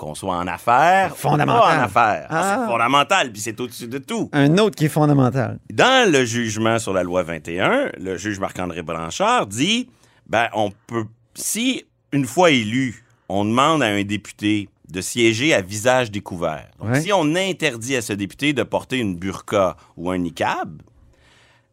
Qu'on 0.00 0.14
soit 0.14 0.34
en 0.34 0.46
affaires, 0.46 1.14
Fondamental. 1.14 1.56
ou 1.58 1.60
pas 1.60 1.78
en 1.78 1.82
affaires. 1.82 2.26
Ah. 2.30 2.56
C'est 2.64 2.72
fondamental, 2.72 3.30
puis 3.32 3.42
c'est 3.42 3.60
au-dessus 3.60 3.86
de 3.86 3.98
tout. 3.98 4.30
Un 4.32 4.56
autre 4.56 4.74
qui 4.74 4.86
est 4.86 4.88
fondamental. 4.88 5.58
Dans 5.70 6.10
le 6.10 6.24
jugement 6.24 6.78
sur 6.78 6.94
la 6.94 7.02
loi 7.02 7.22
21, 7.22 7.90
le 7.98 8.16
juge 8.16 8.40
Marc-André 8.40 8.80
Blanchard 8.80 9.46
dit 9.46 9.90
ben 10.26 10.48
on 10.54 10.72
peut 10.86 11.04
si 11.34 11.84
une 12.12 12.24
fois 12.24 12.50
élu, 12.50 13.04
on 13.28 13.44
demande 13.44 13.82
à 13.82 13.88
un 13.88 14.02
député 14.02 14.70
de 14.88 15.02
siéger 15.02 15.52
à 15.52 15.60
visage 15.60 16.10
découvert. 16.10 16.70
Donc, 16.78 16.88
Ouais. 16.92 17.00
si 17.02 17.12
on 17.12 17.34
interdit 17.36 17.94
à 17.96 18.00
ce 18.00 18.14
député 18.14 18.54
de 18.54 18.62
porter 18.62 18.96
une 18.96 19.16
burqa 19.16 19.76
ou 19.98 20.10
un 20.10 20.16
niqab, 20.16 20.80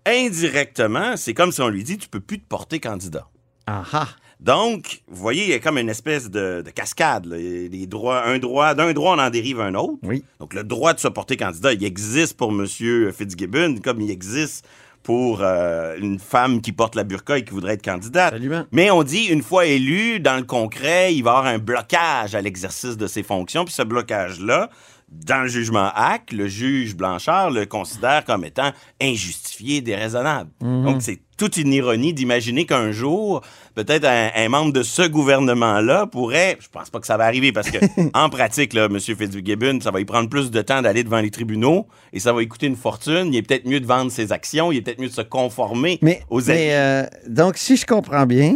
indirectement, 0.05 1.15
c'est 1.15 1.33
comme 1.33 1.53
si 1.53 1.61
on 1.61 1.69
lui 1.69 1.83
dit 1.85 1.97
tu 1.97 2.09
peux 2.09 2.19
plus 2.19 2.39
te 2.39 2.45
porter 2.47 2.79
candidat. 2.81 3.27
Ah 3.67 3.83
ah. 3.93 4.07
Donc, 4.39 5.01
vous 5.07 5.21
voyez, 5.21 5.43
il 5.43 5.49
y 5.49 5.53
a 5.53 5.59
comme 5.59 5.77
une 5.77 5.89
espèce 5.89 6.29
de, 6.29 6.61
de 6.65 6.69
cascade. 6.69 7.25
là. 7.25 7.37
Des 7.37 7.87
droits, 7.87 8.23
un 8.25 8.37
droit, 8.37 8.75
d'un 8.75 8.93
droit, 8.93 9.15
on 9.15 9.19
en 9.19 9.29
dérive 9.29 9.59
un 9.59 9.73
autre. 9.73 9.97
Oui. 10.03 10.23
Donc, 10.39 10.53
le 10.53 10.63
droit 10.63 10.93
de 10.93 10.99
se 10.99 11.07
porter 11.07 11.37
candidat, 11.37 11.73
il 11.73 11.83
existe 11.83 12.37
pour 12.37 12.51
M. 12.51 12.67
Fitzgibbon, 13.11 13.79
comme 13.83 14.01
il 14.01 14.11
existe 14.11 14.65
pour 15.01 15.39
euh, 15.41 15.95
une 15.99 16.19
femme 16.19 16.59
qui 16.61 16.73
porte 16.73 16.95
la 16.95 17.05
burqa 17.05 17.37
et 17.37 17.45
qui 17.45 17.51
voudrait 17.51 17.75
être 17.75 17.83
candidate. 17.83 18.33
Absolument. 18.33 18.65
Mais 18.73 18.91
on 18.91 19.03
dit, 19.03 19.25
une 19.25 19.41
fois 19.41 19.65
élu, 19.65 20.19
dans 20.19 20.35
le 20.35 20.43
concret, 20.43 21.15
il 21.15 21.23
va 21.23 21.31
y 21.31 21.35
avoir 21.35 21.45
un 21.45 21.59
blocage 21.59 22.35
à 22.35 22.41
l'exercice 22.41 22.97
de 22.97 23.07
ses 23.07 23.23
fonctions. 23.23 23.63
Puis 23.63 23.73
ce 23.73 23.83
blocage-là 23.83 24.69
dans 25.09 25.43
le 25.43 25.47
jugement 25.47 25.89
Hack, 25.95 26.33
le 26.33 26.47
juge 26.47 26.95
Blanchard 26.95 27.51
le 27.51 27.65
considère 27.65 28.25
comme 28.25 28.43
étant 28.43 28.71
injustifié, 29.01 29.81
déraisonnable. 29.81 30.49
Donc, 30.61 31.01
c'est 31.01 31.19
toute 31.37 31.57
une 31.57 31.71
ironie 31.71 32.13
d'imaginer 32.13 32.65
qu'un 32.65 32.91
jour, 32.91 33.41
peut-être 33.75 34.05
un, 34.05 34.29
un 34.35 34.49
membre 34.49 34.73
de 34.73 34.83
ce 34.83 35.03
gouvernement-là 35.03 36.07
pourrait, 36.07 36.57
je 36.59 36.67
pense 36.67 36.89
pas 36.89 36.99
que 36.99 37.05
ça 37.05 37.15
va 37.15 37.25
arriver 37.25 37.51
parce 37.51 37.69
que, 37.69 37.77
en 38.13 38.29
pratique, 38.29 38.73
là, 38.73 38.85
M. 38.85 38.99
Fitzgibbon, 38.99 39.79
ça 39.81 39.91
va 39.91 40.01
y 40.01 40.05
prendre 40.05 40.29
plus 40.29 40.51
de 40.51 40.61
temps 40.61 40.81
d'aller 40.81 41.03
devant 41.03 41.19
les 41.19 41.31
tribunaux 41.31 41.87
et 42.11 42.19
ça 42.19 42.33
va 42.33 42.39
lui 42.39 42.47
coûter 42.47 42.67
une 42.67 42.75
fortune. 42.75 43.27
Il 43.31 43.35
est 43.37 43.43
peut-être 43.43 43.65
mieux 43.65 43.79
de 43.79 43.85
vendre 43.85 44.11
ses 44.11 44.31
actions, 44.31 44.71
il 44.71 44.77
est 44.77 44.81
peut-être 44.81 44.99
mieux 44.99 45.09
de 45.09 45.13
se 45.13 45.21
conformer 45.21 45.99
Mais, 46.01 46.21
aux 46.29 46.41
mais, 46.41 46.69
euh, 46.71 47.03
donc, 47.27 47.57
si 47.57 47.77
je 47.77 47.85
comprends 47.85 48.25
bien, 48.25 48.55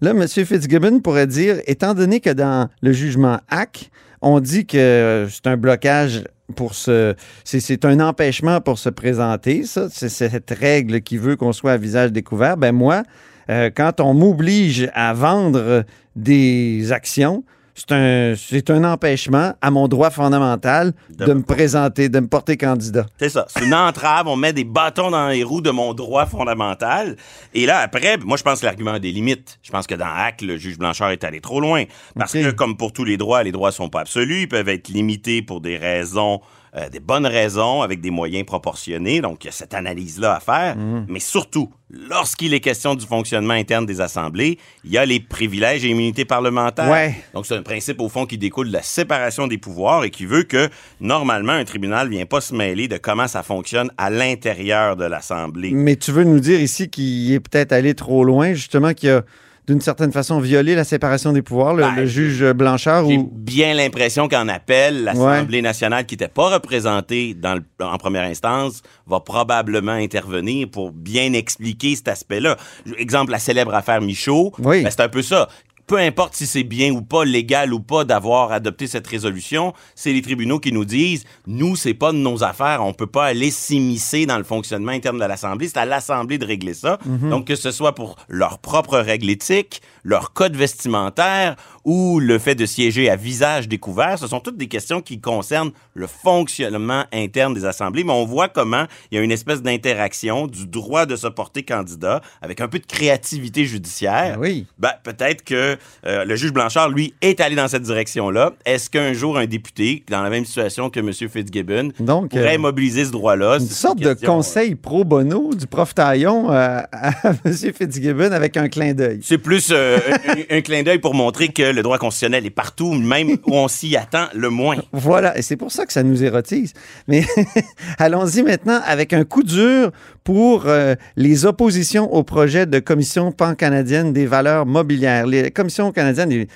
là, 0.00 0.10
M. 0.10 0.26
Fitzgibbon 0.26 1.00
pourrait 1.00 1.26
dire, 1.26 1.60
étant 1.66 1.94
donné 1.94 2.20
que 2.20 2.30
dans 2.30 2.68
le 2.80 2.92
jugement 2.92 3.38
HAC, 3.50 3.90
on 4.22 4.40
dit 4.40 4.66
que 4.66 4.78
euh, 4.78 5.28
c'est 5.28 5.46
un 5.46 5.56
blocage 5.56 6.24
pour. 6.56 6.74
C'est, 6.74 7.16
c'est 7.44 7.84
un 7.84 8.00
empêchement 8.00 8.60
pour 8.60 8.78
se 8.78 8.88
présenter, 8.88 9.64
ça. 9.64 9.88
C'est 9.90 10.08
cette 10.08 10.50
règle 10.50 11.00
qui 11.02 11.18
veut 11.18 11.36
qu'on 11.36 11.52
soit 11.52 11.72
à 11.72 11.76
visage 11.76 12.12
découvert. 12.12 12.56
Ben 12.56 12.72
moi, 12.72 13.02
euh, 13.50 13.70
quand 13.74 14.00
on 14.00 14.14
m'oblige 14.14 14.88
à 14.94 15.12
vendre 15.12 15.84
des 16.16 16.92
actions, 16.92 17.44
c'est 17.74 17.92
un, 17.92 18.34
c'est 18.36 18.70
un 18.70 18.84
empêchement 18.84 19.54
à 19.60 19.70
mon 19.70 19.88
droit 19.88 20.10
fondamental 20.10 20.92
de, 21.10 21.24
De- 21.24 21.32
me 21.34 21.42
présenter, 21.42 22.08
de 22.08 22.20
me 22.20 22.26
porter 22.26 22.56
candidat. 22.56 23.06
C'est 23.18 23.28
ça. 23.30 23.46
C'est 23.48 23.64
une 23.64 23.74
entrave. 23.74 24.28
On 24.28 24.36
met 24.36 24.52
des 24.52 24.64
bâtons 24.64 25.10
dans 25.10 25.28
les 25.28 25.42
roues 25.42 25.62
de 25.62 25.70
mon 25.70 25.94
droit 25.94 26.26
fondamental. 26.26 27.16
Et 27.54 27.64
là, 27.66 27.78
après, 27.78 28.18
moi, 28.18 28.36
je 28.36 28.42
pense 28.42 28.60
que 28.60 28.66
l'argument 28.66 28.92
a 28.92 28.98
des 28.98 29.10
limites. 29.12 29.58
Je 29.62 29.70
pense 29.70 29.86
que 29.86 29.94
dans 29.94 30.06
Hack, 30.06 30.42
le 30.42 30.56
juge 30.58 30.78
Blanchard 30.78 31.10
est 31.10 31.24
allé 31.24 31.40
trop 31.40 31.60
loin. 31.60 31.84
Parce 32.14 32.32
que, 32.32 32.50
comme 32.50 32.76
pour 32.76 32.92
tous 32.92 33.04
les 33.04 33.16
droits, 33.16 33.42
les 33.42 33.52
droits 33.52 33.72
sont 33.72 33.88
pas 33.88 34.00
absolus. 34.00 34.42
Ils 34.42 34.48
peuvent 34.48 34.68
être 34.68 34.88
limités 34.88 35.40
pour 35.42 35.60
des 35.60 35.76
raisons, 35.78 36.40
euh, 36.74 36.88
des 36.88 37.00
bonnes 37.00 37.26
raisons, 37.26 37.82
avec 37.82 38.00
des 38.00 38.10
moyens 38.10 38.46
proportionnés. 38.46 39.20
Donc, 39.20 39.44
il 39.44 39.48
y 39.48 39.50
a 39.50 39.52
cette 39.52 39.74
analyse-là 39.74 40.36
à 40.36 40.40
faire. 40.40 40.76
Mhm. 40.76 41.04
Mais 41.06 41.20
surtout, 41.20 41.70
lorsqu'il 41.90 42.54
est 42.54 42.60
question 42.60 42.94
du 42.94 43.04
fonctionnement 43.04 43.52
interne 43.52 43.84
des 43.84 44.00
assemblées, 44.00 44.58
il 44.82 44.90
y 44.90 44.96
a 44.96 45.04
les 45.04 45.20
privilèges 45.20 45.84
et 45.84 45.88
immunités 45.88 46.24
parlementaires. 46.24 46.90
Ouais. 46.90 47.14
Donc, 47.34 47.44
c'est 47.44 47.56
un 47.56 47.62
principe, 47.62 48.00
au 48.00 48.08
fond, 48.08 48.24
qui 48.24 48.38
découle 48.38 48.68
de 48.68 48.72
la 48.72 48.82
séparation 48.82 49.46
des 49.46 49.58
pouvoirs 49.58 50.04
et 50.04 50.10
qui 50.10 50.24
veut 50.24 50.44
que, 50.44 50.70
normalement, 50.98 51.52
un 51.52 51.64
tribunal 51.64 52.08
ne 52.08 52.12
vient 52.14 52.26
pas 52.26 52.40
se 52.40 52.54
mêler 52.54 52.88
de 52.88 52.96
comment 52.96 53.28
ça 53.28 53.42
fonctionne 53.42 53.90
à 53.98 54.08
l'intérieur 54.08 54.96
de 54.96 55.04
l'Assemblée. 55.04 55.72
Mais 55.72 55.96
tu 55.96 56.10
veux 56.10 56.24
nous 56.24 56.40
dire 56.40 56.60
ici 56.60 56.88
qu'il 56.88 57.32
est 57.32 57.40
peut-être 57.40 57.72
allé 57.72 57.94
trop 57.94 58.24
loin, 58.24 58.54
justement, 58.54 58.94
qu'il 58.94 59.10
a 59.10 59.22
d'une 59.68 59.80
certaine 59.80 60.10
façon 60.12 60.40
violé 60.40 60.74
la 60.74 60.82
séparation 60.84 61.32
des 61.32 61.42
pouvoirs, 61.42 61.74
le, 61.74 61.82
Ben, 61.84 61.94
le 61.94 62.06
juge 62.06 62.44
Blanchard 62.52 63.08
J'ai 63.08 63.18
ou. 63.18 63.30
bien 63.32 63.74
l'impression 63.74 64.26
qu'en 64.28 64.48
appel, 64.48 65.04
l'Assemblée 65.04 65.62
nationale, 65.62 66.04
qui 66.04 66.14
n'était 66.14 66.26
pas 66.28 66.48
représentée 66.50 67.34
dans 67.34 67.54
le- 67.54 67.62
en 67.86 67.96
première 67.96 68.24
instance, 68.24 68.82
va 69.06 69.20
probablement 69.20 69.92
intervenir 69.92 70.68
pour 70.68 70.90
bien 70.90 71.32
expliquer 71.32 71.94
cet 71.94 72.08
aspect-là. 72.08 72.56
Exemple, 72.98 73.30
la 73.30 73.38
célèbre 73.38 73.72
affaire 73.74 74.00
Michaud, 74.00 74.52
Oui. 74.58 74.82
ben, 74.82 74.90
c'est 74.90 75.00
un 75.02 75.08
peu 75.08 75.22
ça. 75.22 75.48
Peu 75.92 75.98
importe 75.98 76.34
si 76.36 76.46
c'est 76.46 76.62
bien 76.62 76.90
ou 76.90 77.02
pas, 77.02 77.22
légal 77.22 77.74
ou 77.74 77.78
pas 77.78 78.04
d'avoir 78.04 78.50
adopté 78.50 78.86
cette 78.86 79.06
résolution, 79.06 79.74
c'est 79.94 80.14
les 80.14 80.22
tribunaux 80.22 80.58
qui 80.58 80.72
nous 80.72 80.86
disent, 80.86 81.24
nous, 81.46 81.76
c'est 81.76 81.92
pas 81.92 82.12
de 82.12 82.16
nos 82.16 82.42
affaires, 82.42 82.82
on 82.82 82.94
peut 82.94 83.06
pas 83.06 83.26
aller 83.26 83.50
s'immiscer 83.50 84.24
dans 84.24 84.38
le 84.38 84.42
fonctionnement 84.42 84.92
interne 84.92 85.18
de 85.18 85.24
l'Assemblée, 85.26 85.68
c'est 85.68 85.76
à 85.76 85.84
l'Assemblée 85.84 86.38
de 86.38 86.46
régler 86.46 86.72
ça. 86.72 86.98
Donc, 87.04 87.46
que 87.48 87.56
ce 87.56 87.70
soit 87.70 87.94
pour 87.94 88.16
leurs 88.30 88.58
propres 88.58 89.00
règles 89.00 89.28
éthiques, 89.28 89.82
leur 90.02 90.32
code 90.32 90.56
vestimentaire 90.56 91.56
ou 91.84 92.20
le 92.20 92.38
fait 92.38 92.54
de 92.54 92.66
siéger 92.66 93.10
à 93.10 93.16
visage 93.16 93.68
découvert, 93.68 94.18
ce 94.18 94.26
sont 94.26 94.40
toutes 94.40 94.56
des 94.56 94.68
questions 94.68 95.00
qui 95.00 95.20
concernent 95.20 95.72
le 95.94 96.06
fonctionnement 96.06 97.04
interne 97.12 97.54
des 97.54 97.64
assemblées, 97.64 98.04
mais 98.04 98.12
on 98.12 98.24
voit 98.24 98.48
comment 98.48 98.84
il 99.10 99.16
y 99.16 99.18
a 99.18 99.22
une 99.22 99.32
espèce 99.32 99.62
d'interaction 99.62 100.46
du 100.46 100.66
droit 100.66 101.06
de 101.06 101.16
se 101.16 101.26
porter 101.26 101.62
candidat 101.62 102.20
avec 102.40 102.60
un 102.60 102.68
peu 102.68 102.78
de 102.78 102.86
créativité 102.86 103.64
judiciaire. 103.64 104.38
Ben 104.38 104.40
oui. 104.40 104.66
Ben, 104.78 104.92
peut-être 105.02 105.44
que 105.44 105.76
euh, 106.06 106.24
le 106.24 106.36
juge 106.36 106.52
Blanchard, 106.52 106.88
lui, 106.90 107.14
est 107.20 107.40
allé 107.40 107.56
dans 107.56 107.68
cette 107.68 107.82
direction-là. 107.82 108.52
Est-ce 108.64 108.90
qu'un 108.90 109.12
jour, 109.12 109.38
un 109.38 109.46
député, 109.46 110.04
dans 110.10 110.22
la 110.22 110.30
même 110.30 110.44
situation 110.44 110.90
que 110.90 111.00
M. 111.00 111.12
Fitzgibbon, 111.12 111.90
Donc, 112.00 112.30
pourrait 112.30 112.56
euh, 112.56 112.58
mobiliser 112.58 113.04
ce 113.04 113.10
droit-là? 113.10 113.58
Une 113.58 113.66
sorte 113.66 113.98
de 113.98 114.10
question, 114.12 114.32
euh, 114.32 114.36
conseil 114.36 114.74
pro 114.74 115.04
bono 115.04 115.54
du 115.54 115.66
prof 115.66 115.94
Taillon 115.94 116.50
euh, 116.50 116.80
à 116.92 117.10
M. 117.44 117.52
Fitzgibbon 117.54 118.32
avec 118.32 118.56
un 118.56 118.68
clin 118.68 118.94
d'œil. 118.94 119.20
C'est 119.22 119.38
plus 119.38 119.68
euh, 119.70 119.98
un, 120.28 120.56
un 120.56 120.60
clin 120.60 120.82
d'œil 120.82 120.98
pour 120.98 121.14
montrer 121.14 121.48
que 121.48 121.71
le 121.72 121.82
droit 121.82 121.98
constitutionnel 121.98 122.46
est 122.46 122.50
partout, 122.50 122.92
même 122.92 123.30
où 123.46 123.54
on 123.54 123.68
s'y 123.68 123.96
attend 123.96 124.26
le 124.34 124.50
moins. 124.50 124.76
Voilà, 124.92 125.36
et 125.36 125.42
c'est 125.42 125.56
pour 125.56 125.72
ça 125.72 125.86
que 125.86 125.92
ça 125.92 126.02
nous 126.02 126.22
érotise. 126.22 126.72
Mais 127.08 127.24
allons-y 127.98 128.42
maintenant 128.42 128.80
avec 128.84 129.12
un 129.12 129.24
coup 129.24 129.42
dur 129.42 129.90
pour 130.24 130.66
euh, 130.66 130.94
les 131.16 131.46
oppositions 131.46 132.12
au 132.12 132.22
projet 132.22 132.66
de 132.66 132.78
commission 132.78 133.32
pan-canadienne 133.32 134.12
des 134.12 134.26
valeurs 134.26 134.66
mobilières. 134.66 135.26
Les 135.26 135.50
commissions 135.50 135.92
canadiennes 135.92 136.28
des 136.28 136.48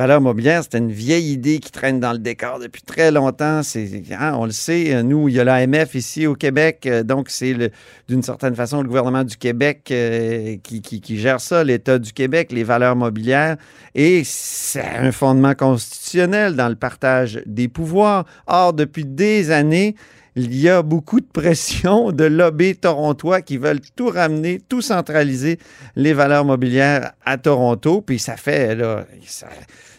valeurs 0.00 0.22
mobilières, 0.22 0.62
c'était 0.62 0.78
une 0.78 0.90
vieille 0.90 1.30
idée 1.30 1.58
qui 1.58 1.70
traîne 1.70 2.00
dans 2.00 2.12
le 2.12 2.18
décor 2.18 2.58
depuis 2.58 2.80
très 2.80 3.10
longtemps. 3.10 3.60
Hein, 3.60 4.32
on 4.34 4.46
le 4.46 4.50
sait, 4.50 5.02
nous, 5.02 5.28
il 5.28 5.34
y 5.34 5.40
a 5.40 5.44
l'AMF 5.44 5.94
ici 5.94 6.26
au 6.26 6.34
Québec, 6.34 6.86
euh, 6.86 7.02
donc 7.02 7.28
c'est 7.28 7.54
d'une 8.08 8.22
certaine 8.22 8.54
façon 8.54 8.80
le 8.80 8.88
gouvernement 8.88 9.24
du 9.24 9.36
Québec 9.36 9.88
euh, 9.90 10.56
qui, 10.62 11.18
gère 11.18 11.38
ça, 11.38 11.64
l'État 11.64 11.98
du 11.98 12.14
Québec, 12.14 12.50
les 12.50 12.64
valeurs 12.64 12.96
mobilières, 12.96 13.58
et 13.94 14.22
c'est 14.24 14.80
un 14.80 15.12
fondement 15.12 15.54
constitutionnel 15.54 16.56
dans 16.56 16.70
le 16.70 16.76
partage 16.76 17.42
des 17.44 17.68
pouvoirs. 17.68 18.24
Or, 18.46 18.72
depuis 18.72 19.04
des 19.04 19.50
années, 19.50 19.96
il 20.34 20.58
y 20.58 20.70
a 20.70 20.82
beaucoup 20.82 21.20
de 21.20 21.26
pression 21.26 22.10
de 22.10 22.24
lobbies 22.24 22.76
torontois 22.76 23.42
qui 23.42 23.58
veulent 23.58 23.82
tout 23.96 24.08
ramener, 24.08 24.62
tout 24.66 24.80
centraliser 24.80 25.58
les 25.94 26.14
valeurs 26.14 26.46
mobilières 26.46 27.12
à 27.22 27.36
Toronto. 27.36 28.00
Puis 28.00 28.18
ça 28.18 28.38
fait, 28.38 28.74
là, 28.76 29.04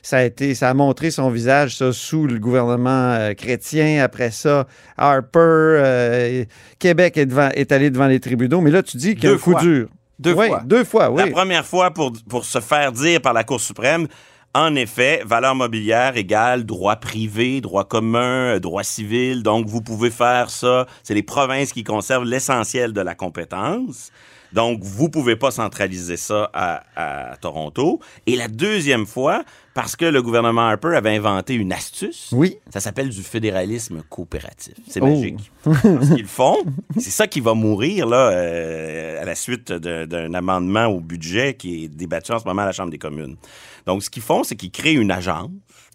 ça 0.01 0.17
a 0.17 0.23
été, 0.23 0.55
ça 0.55 0.69
a 0.69 0.73
montré 0.73 1.11
son 1.11 1.29
visage, 1.29 1.77
ça, 1.77 1.93
sous 1.93 2.25
le 2.27 2.39
gouvernement 2.39 3.11
euh, 3.13 3.33
chrétien. 3.33 4.03
Après 4.03 4.31
ça, 4.31 4.67
Harper, 4.97 5.39
euh, 5.39 6.43
Québec 6.79 7.17
est, 7.17 7.25
devant- 7.25 7.49
est 7.53 7.71
allé 7.71 7.89
devant 7.89 8.07
les 8.07 8.19
tribunaux. 8.19 8.61
Mais 8.61 8.71
là, 8.71 8.83
tu 8.83 8.97
dis 8.97 9.15
qu'il 9.15 9.23
y 9.23 9.27
a 9.27 9.29
Deux 9.31 9.35
un 9.35 9.39
coup 9.39 9.51
fois. 9.51 9.61
dur. 9.61 9.87
Deux 10.19 10.33
Oui, 10.33 10.47
fois. 10.47 10.61
Deux 10.65 10.83
fois, 10.83 11.09
oui. 11.11 11.23
La 11.25 11.31
première 11.31 11.65
fois 11.65 11.91
pour, 11.91 12.13
pour 12.29 12.45
se 12.45 12.59
faire 12.59 12.91
dire 12.91 13.21
par 13.21 13.33
la 13.33 13.43
Cour 13.43 13.59
suprême, 13.59 14.07
en 14.53 14.75
effet, 14.75 15.21
valeur 15.25 15.55
mobilière 15.55 16.17
égale 16.17 16.65
droit 16.65 16.97
privé, 16.97 17.61
droit 17.61 17.85
commun, 17.85 18.59
droit 18.59 18.83
civil. 18.83 19.43
Donc, 19.43 19.65
vous 19.67 19.81
pouvez 19.81 20.11
faire 20.11 20.49
ça. 20.49 20.85
C'est 21.03 21.13
les 21.13 21.23
provinces 21.23 21.71
qui 21.71 21.83
conservent 21.85 22.25
l'essentiel 22.25 22.91
de 22.91 23.01
la 23.01 23.15
compétence. 23.15 24.11
Donc, 24.53 24.81
vous 24.83 25.09
pouvez 25.09 25.35
pas 25.35 25.49
centraliser 25.51 26.17
ça 26.17 26.49
à, 26.53 26.83
à 27.31 27.37
Toronto. 27.37 27.99
Et 28.25 28.35
la 28.35 28.47
deuxième 28.47 29.05
fois, 29.05 29.43
parce 29.73 29.95
que 29.95 30.03
le 30.05 30.21
gouvernement 30.21 30.61
Harper 30.67 30.95
avait 30.95 31.15
inventé 31.15 31.53
une 31.53 31.71
astuce. 31.71 32.29
Oui. 32.33 32.57
Ça 32.69 32.79
s'appelle 32.81 33.09
du 33.09 33.23
fédéralisme 33.23 34.03
coopératif. 34.09 34.73
C'est 34.87 35.01
Oh. 35.01 35.05
magique. 35.07 35.51
Ce 35.65 36.13
qu'ils 36.15 36.25
font, 36.25 36.57
c'est 36.97 37.11
ça 37.11 37.27
qui 37.27 37.39
va 37.39 37.53
mourir 37.53 38.07
là, 38.07 38.31
euh, 38.31 39.21
à 39.21 39.25
la 39.25 39.35
suite 39.35 39.71
d'un 39.71 40.33
amendement 40.33 40.87
au 40.87 40.99
budget 40.99 41.53
qui 41.53 41.85
est 41.85 41.87
débattu 41.87 42.33
en 42.33 42.39
ce 42.39 42.45
moment 42.45 42.63
à 42.63 42.65
la 42.65 42.71
Chambre 42.73 42.91
des 42.91 42.97
communes. 42.97 43.37
Donc, 43.85 44.03
ce 44.03 44.09
qu'ils 44.09 44.23
font, 44.23 44.43
c'est 44.43 44.55
qu'ils 44.55 44.71
créent 44.71 44.93
une 44.93 45.11
agence 45.11 45.49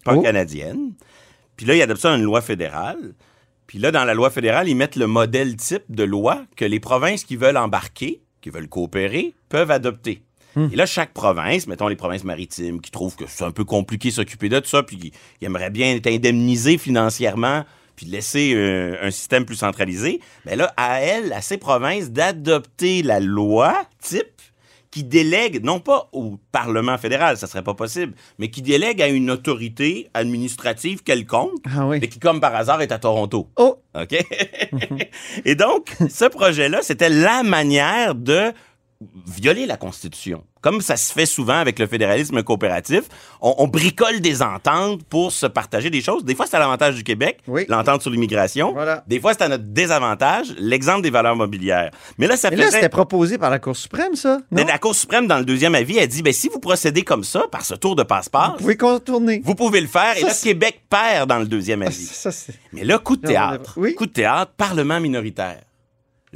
Oh. 0.05 0.11
pan-canadienne. 0.13 0.93
Puis 1.57 1.65
là, 1.65 1.75
ils 1.75 1.81
adoptent 1.81 2.01
ça 2.01 2.15
une 2.15 2.23
loi 2.23 2.41
fédérale. 2.41 3.13
Puis 3.67 3.77
là, 3.77 3.91
dans 3.91 4.05
la 4.05 4.13
loi 4.13 4.29
fédérale, 4.29 4.69
ils 4.69 4.75
mettent 4.75 4.95
le 4.95 5.07
modèle 5.07 5.55
type 5.57 5.83
de 5.89 6.03
loi 6.03 6.45
que 6.55 6.63
les 6.63 6.79
provinces 6.79 7.25
qui 7.25 7.35
veulent 7.35 7.57
embarquer, 7.57 8.21
qui 8.47 8.53
veulent 8.53 8.69
coopérer, 8.69 9.33
peuvent 9.49 9.71
adopter. 9.71 10.21
Et 10.71 10.75
là, 10.75 10.87
chaque 10.87 11.13
province, 11.13 11.67
mettons 11.67 11.87
les 11.87 11.95
provinces 11.95 12.23
maritimes, 12.23 12.81
qui 12.81 12.89
trouvent 12.89 13.15
que 13.15 13.25
c'est 13.27 13.43
un 13.43 13.51
peu 13.51 13.63
compliqué 13.63 14.09
s'occuper 14.09 14.49
de 14.49 14.59
tout 14.59 14.67
ça, 14.67 14.81
puis 14.81 14.97
qui 14.97 15.13
aimeraient 15.41 15.69
bien 15.69 15.93
être 15.93 16.07
indemnisés 16.07 16.79
financièrement, 16.79 17.63
puis 17.95 18.07
laisser 18.07 18.53
euh, 18.55 18.97
un 19.03 19.11
système 19.11 19.45
plus 19.45 19.57
centralisé, 19.57 20.19
mais 20.47 20.55
là, 20.55 20.73
à 20.75 21.01
elles, 21.01 21.31
à 21.31 21.41
ces 21.41 21.57
provinces, 21.57 22.09
d'adopter 22.09 23.03
la 23.03 23.19
loi 23.19 23.85
type 24.01 24.41
qui 24.91 25.03
délègue, 25.03 25.63
non 25.63 25.79
pas 25.79 26.09
au 26.13 26.37
Parlement 26.51 26.97
fédéral, 26.97 27.37
ça 27.37 27.47
serait 27.47 27.63
pas 27.63 27.73
possible, 27.73 28.13
mais 28.39 28.49
qui 28.49 28.61
délègue 28.61 29.01
à 29.01 29.07
une 29.07 29.29
autorité 29.29 30.09
administrative 30.13 31.03
quelconque, 31.03 31.51
Ah 31.75 31.85
oui. 31.87 31.99
et 32.01 32.07
qui, 32.09 32.19
comme 32.19 32.39
par 32.39 32.55
hasard, 32.55 32.81
est 32.81 32.91
à 32.91 32.99
Toronto. 32.99 33.49
Oh, 33.57 33.77
OK? 33.99 34.15
Et 35.45 35.55
donc, 35.55 35.95
ce 36.09 36.25
projet-là, 36.25 36.79
c'était 36.81 37.09
la 37.09 37.43
manière 37.43 38.15
de 38.15 38.51
violer 39.27 39.65
la 39.65 39.77
Constitution. 39.77 40.43
Comme 40.67 40.81
ça 40.81 40.97
se 40.97 41.13
fait 41.13 41.25
souvent 41.25 41.53
avec 41.59 41.79
le 41.79 41.87
fédéralisme 41.87 42.43
coopératif, 42.43 43.03
on, 43.39 43.55
on 43.59 43.67
bricole 43.67 44.19
des 44.19 44.41
ententes 44.41 45.01
pour 45.05 45.31
se 45.31 45.45
partager 45.45 45.89
des 45.89 46.01
choses. 46.01 46.25
Des 46.25 46.35
fois, 46.35 46.45
c'est 46.45 46.57
à 46.57 46.59
l'avantage 46.59 46.95
du 46.95 47.05
Québec, 47.05 47.39
Oui. 47.47 47.65
l'entente 47.69 48.01
sur 48.01 48.11
l'immigration. 48.11 48.73
Voilà. 48.73 49.01
Des 49.07 49.21
fois, 49.21 49.31
c'est 49.33 49.43
à 49.43 49.47
notre 49.47 49.63
désavantage, 49.63 50.47
l'exemple 50.59 51.03
des 51.03 51.09
valeurs 51.09 51.37
mobilières. 51.37 51.91
Mais 52.17 52.27
là, 52.27 52.35
ça 52.35 52.49
Mais 52.49 52.57
là, 52.57 52.69
c'était 52.69 52.89
proposé 52.89 53.37
par 53.37 53.49
la 53.49 53.59
Cour 53.59 53.77
suprême, 53.77 54.15
ça? 54.15 54.39
Non? 54.39 54.43
Mais 54.51 54.65
la 54.65 54.77
Cour 54.77 54.93
suprême, 54.93 55.25
dans 55.25 55.37
le 55.37 55.45
deuxième 55.45 55.73
avis, 55.73 55.99
a 55.99 56.05
dit, 56.07 56.21
ben, 56.21 56.33
si 56.33 56.49
vous 56.49 56.59
procédez 56.59 57.03
comme 57.03 57.23
ça, 57.23 57.43
par 57.49 57.63
ce 57.63 57.73
tour 57.75 57.95
de 57.95 58.03
passe-passe, 58.03 58.51
Vous 58.51 58.57
pouvez 58.57 58.75
contourner. 58.75 59.41
vous 59.45 59.55
pouvez 59.55 59.79
le 59.79 59.87
faire. 59.87 60.17
Et 60.17 60.21
là, 60.23 60.33
Québec 60.33 60.81
perd 60.89 61.29
dans 61.29 61.39
le 61.39 61.45
deuxième 61.45 61.81
avis. 61.81 62.07
Ça. 62.07 62.29
Mais 62.73 62.83
là, 62.83 62.99
coup 62.99 63.15
de 63.15 63.25
théâtre. 63.25 63.73
oui. 63.77 63.95
Coup 63.95 64.05
de 64.05 64.11
théâtre, 64.11 64.51
Parlement 64.57 64.99
minoritaire. 64.99 65.61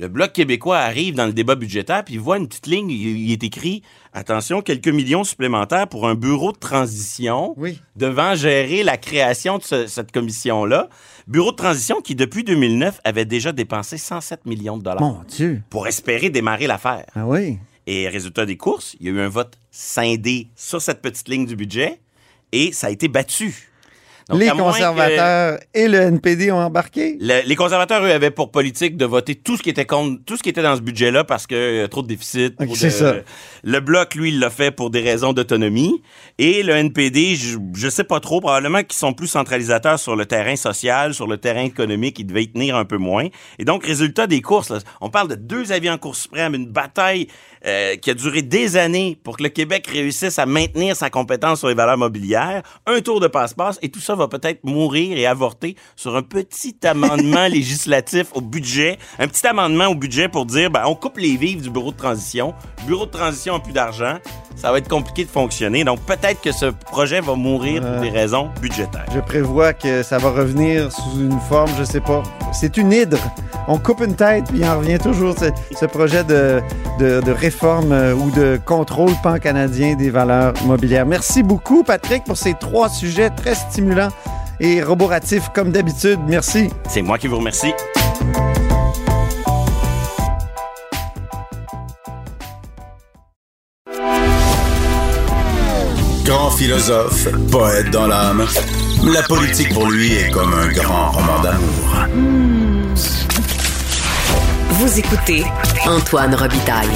Le 0.01 0.07
Bloc 0.07 0.33
québécois 0.33 0.79
arrive 0.79 1.13
dans 1.13 1.27
le 1.27 1.31
débat 1.31 1.53
budgétaire, 1.53 2.03
puis 2.03 2.15
il 2.15 2.19
voit 2.19 2.39
une 2.39 2.47
petite 2.47 2.65
ligne, 2.65 2.89
il, 2.89 3.19
il 3.19 3.31
est 3.33 3.43
écrit 3.43 3.83
Attention, 4.13 4.63
quelques 4.63 4.87
millions 4.87 5.23
supplémentaires 5.23 5.87
pour 5.87 6.07
un 6.07 6.15
bureau 6.15 6.51
de 6.51 6.57
transition 6.57 7.53
Oui. 7.55 7.79
devant 7.95 8.33
gérer 8.33 8.81
la 8.81 8.97
création 8.97 9.59
de 9.59 9.63
ce- 9.63 9.85
cette 9.85 10.11
commission-là. 10.11 10.89
Bureau 11.27 11.51
de 11.51 11.55
transition 11.55 12.01
qui, 12.01 12.15
depuis 12.15 12.43
2009, 12.43 12.99
avait 13.03 13.25
déjà 13.25 13.51
dépensé 13.51 13.99
107 13.99 14.47
millions 14.47 14.75
de 14.79 14.81
dollars 14.83 15.01
Mon 15.01 15.21
Dieu. 15.27 15.61
pour 15.69 15.87
espérer 15.87 16.31
démarrer 16.31 16.65
l'affaire. 16.65 17.05
Ah 17.13 17.27
oui. 17.27 17.59
Et 17.85 18.09
résultat 18.09 18.47
des 18.47 18.57
courses, 18.57 18.95
il 18.99 19.05
y 19.05 19.09
a 19.09 19.13
eu 19.13 19.19
un 19.21 19.29
vote 19.29 19.53
scindé 19.69 20.47
sur 20.55 20.81
cette 20.81 21.03
petite 21.03 21.29
ligne 21.29 21.45
du 21.45 21.55
budget 21.55 21.99
et 22.51 22.71
ça 22.73 22.87
a 22.87 22.89
été 22.89 23.07
battu. 23.07 23.69
Donc, 24.29 24.39
les 24.39 24.47
que- 24.47 24.55
conservateurs 24.57 25.59
et 25.73 25.87
le 25.87 25.97
NPD 25.99 26.51
ont 26.51 26.57
embarqué? 26.59 27.17
le- 27.19 27.41
les 27.47 27.55
conservateurs, 27.55 28.03
eux, 28.03 28.11
avaient 28.11 28.31
pour 28.31 28.51
politique 28.51 28.97
de 28.97 29.05
voter 29.05 29.35
tout 29.35 29.57
ce 29.57 29.63
qui 29.63 29.69
était 29.69 29.85
contre, 29.85 30.21
tout 30.25 30.37
ce 30.37 30.43
qui 30.43 30.49
était 30.49 30.61
dans 30.61 30.75
ce 30.75 30.81
budget-là 30.81 31.23
parce 31.23 31.47
que 31.47 31.55
euh, 31.55 31.87
trop 31.87 32.01
de 32.01 32.07
déficit. 32.07 32.55
C'est 32.75 32.89
ça. 32.89 33.15
Le 33.63 33.79
bloc, 33.79 34.15
lui, 34.15 34.29
il 34.29 34.39
l'a 34.39 34.49
fait 34.49 34.71
pour 34.71 34.89
des 34.89 35.01
raisons 35.01 35.33
d'autonomie. 35.33 36.01
Et 36.37 36.63
le 36.63 36.73
NPD, 36.73 37.35
je, 37.35 37.57
je 37.75 37.89
sais 37.89 38.03
pas 38.03 38.19
trop, 38.19 38.39
probablement 38.41 38.81
qu'ils 38.83 38.93
sont 38.97 39.13
plus 39.13 39.27
centralisateurs 39.27 39.99
sur 39.99 40.15
le 40.15 40.25
terrain 40.25 40.55
social, 40.55 41.13
sur 41.13 41.27
le 41.27 41.37
terrain 41.37 41.63
économique, 41.63 42.17
ils 42.19 42.25
devaient 42.25 42.43
y 42.43 42.51
tenir 42.51 42.75
un 42.75 42.85
peu 42.85 42.97
moins. 42.97 43.27
Et 43.59 43.65
donc, 43.65 43.85
résultat 43.85 44.27
des 44.27 44.41
courses, 44.41 44.69
là, 44.69 44.79
on 45.01 45.09
parle 45.09 45.27
de 45.29 45.35
deux 45.35 45.71
avis 45.71 45.89
en 45.89 45.97
Cour 45.97 46.15
suprême, 46.15 46.55
une 46.55 46.67
bataille 46.67 47.27
euh, 47.65 47.95
qui 47.95 48.09
a 48.09 48.13
duré 48.13 48.41
des 48.41 48.75
années 48.77 49.19
pour 49.23 49.37
que 49.37 49.43
le 49.43 49.49
Québec 49.49 49.87
réussisse 49.87 50.39
à 50.39 50.45
maintenir 50.45 50.95
sa 50.95 51.09
compétence 51.09 51.59
sur 51.59 51.67
les 51.67 51.75
valeurs 51.75 51.97
mobilières, 51.97 52.63
un 52.87 53.01
tour 53.01 53.19
de 53.19 53.27
passe-passe, 53.27 53.77
et 53.81 53.89
tout 53.89 53.99
ça 53.99 54.10
va 54.15 54.27
peut-être 54.27 54.63
mourir 54.63 55.17
et 55.17 55.25
avorter 55.25 55.75
sur 55.95 56.15
un 56.15 56.21
petit 56.21 56.75
amendement 56.83 57.47
législatif 57.49 58.27
au 58.33 58.41
budget, 58.41 58.97
un 59.19 59.27
petit 59.27 59.45
amendement 59.47 59.87
au 59.87 59.95
budget 59.95 60.27
pour 60.27 60.45
dire, 60.45 60.69
ben, 60.71 60.83
on 60.85 60.95
coupe 60.95 61.17
les 61.17 61.35
vives 61.37 61.61
du 61.61 61.69
bureau 61.69 61.91
de 61.91 61.97
transition. 61.97 62.53
Bureau 62.87 63.05
de 63.05 63.11
transition 63.11 63.55
a 63.55 63.59
plus 63.59 63.73
d'argent, 63.73 64.15
ça 64.55 64.71
va 64.71 64.77
être 64.79 64.87
compliqué 64.89 65.23
de 65.25 65.29
fonctionner. 65.29 65.83
Donc 65.83 65.99
peut-être 66.01 66.41
que 66.41 66.51
ce 66.51 66.65
projet 66.65 67.21
va 67.21 67.35
mourir 67.35 67.81
pour 67.81 67.91
Ouais. 67.91 67.99
des 68.01 68.09
raisons 68.09 68.49
budgétaires. 68.61 69.05
Je 69.13 69.19
prévois 69.19 69.73
que 69.73 70.01
ça 70.03 70.17
va 70.17 70.29
revenir 70.31 70.91
sous 70.91 71.19
une 71.19 71.39
forme, 71.49 71.69
je 71.77 71.83
sais 71.83 71.99
pas. 71.99 72.23
C'est 72.53 72.77
une 72.77 72.91
hydre. 72.91 73.17
On 73.67 73.77
coupe 73.77 74.01
une 74.01 74.15
tête, 74.15 74.45
puis 74.47 74.59
il 74.59 74.65
en 74.65 74.79
revient 74.79 74.97
toujours. 74.97 75.35
Ce, 75.37 75.45
ce 75.79 75.85
projet 75.85 76.23
de, 76.23 76.61
de, 76.99 77.21
de 77.21 77.31
réforme 77.31 77.91
euh, 77.91 78.13
ou 78.15 78.31
de 78.31 78.59
contrôle 78.65 79.11
pan-canadien 79.21 79.95
des 79.95 80.09
valeurs 80.09 80.53
mobilières. 80.65 81.05
Merci 81.05 81.43
beaucoup, 81.43 81.83
Patrick, 81.83 82.23
pour 82.23 82.37
ces 82.37 82.53
trois 82.55 82.89
sujets 82.89 83.29
très 83.29 83.53
stimulants 83.55 84.00
et 84.59 84.83
roboratifs, 84.83 85.49
comme 85.53 85.71
d'habitude. 85.71 86.19
Merci. 86.27 86.69
C'est 86.87 87.01
moi 87.01 87.17
qui 87.17 87.27
vous 87.27 87.37
remercie. 87.37 87.73
Grand 96.23 96.51
philosophe, 96.51 97.27
poète 97.51 97.89
dans 97.89 98.07
l'âme, 98.07 98.45
la 99.03 99.23
politique 99.23 99.73
pour 99.73 99.89
lui 99.89 100.13
est 100.13 100.29
comme 100.31 100.53
un 100.53 100.71
grand 100.71 101.11
roman 101.11 101.41
d'amour. 101.41 102.07
Vous 104.69 104.99
écoutez 104.99 105.43
Antoine 105.85 106.33
Robitaille, 106.35 106.89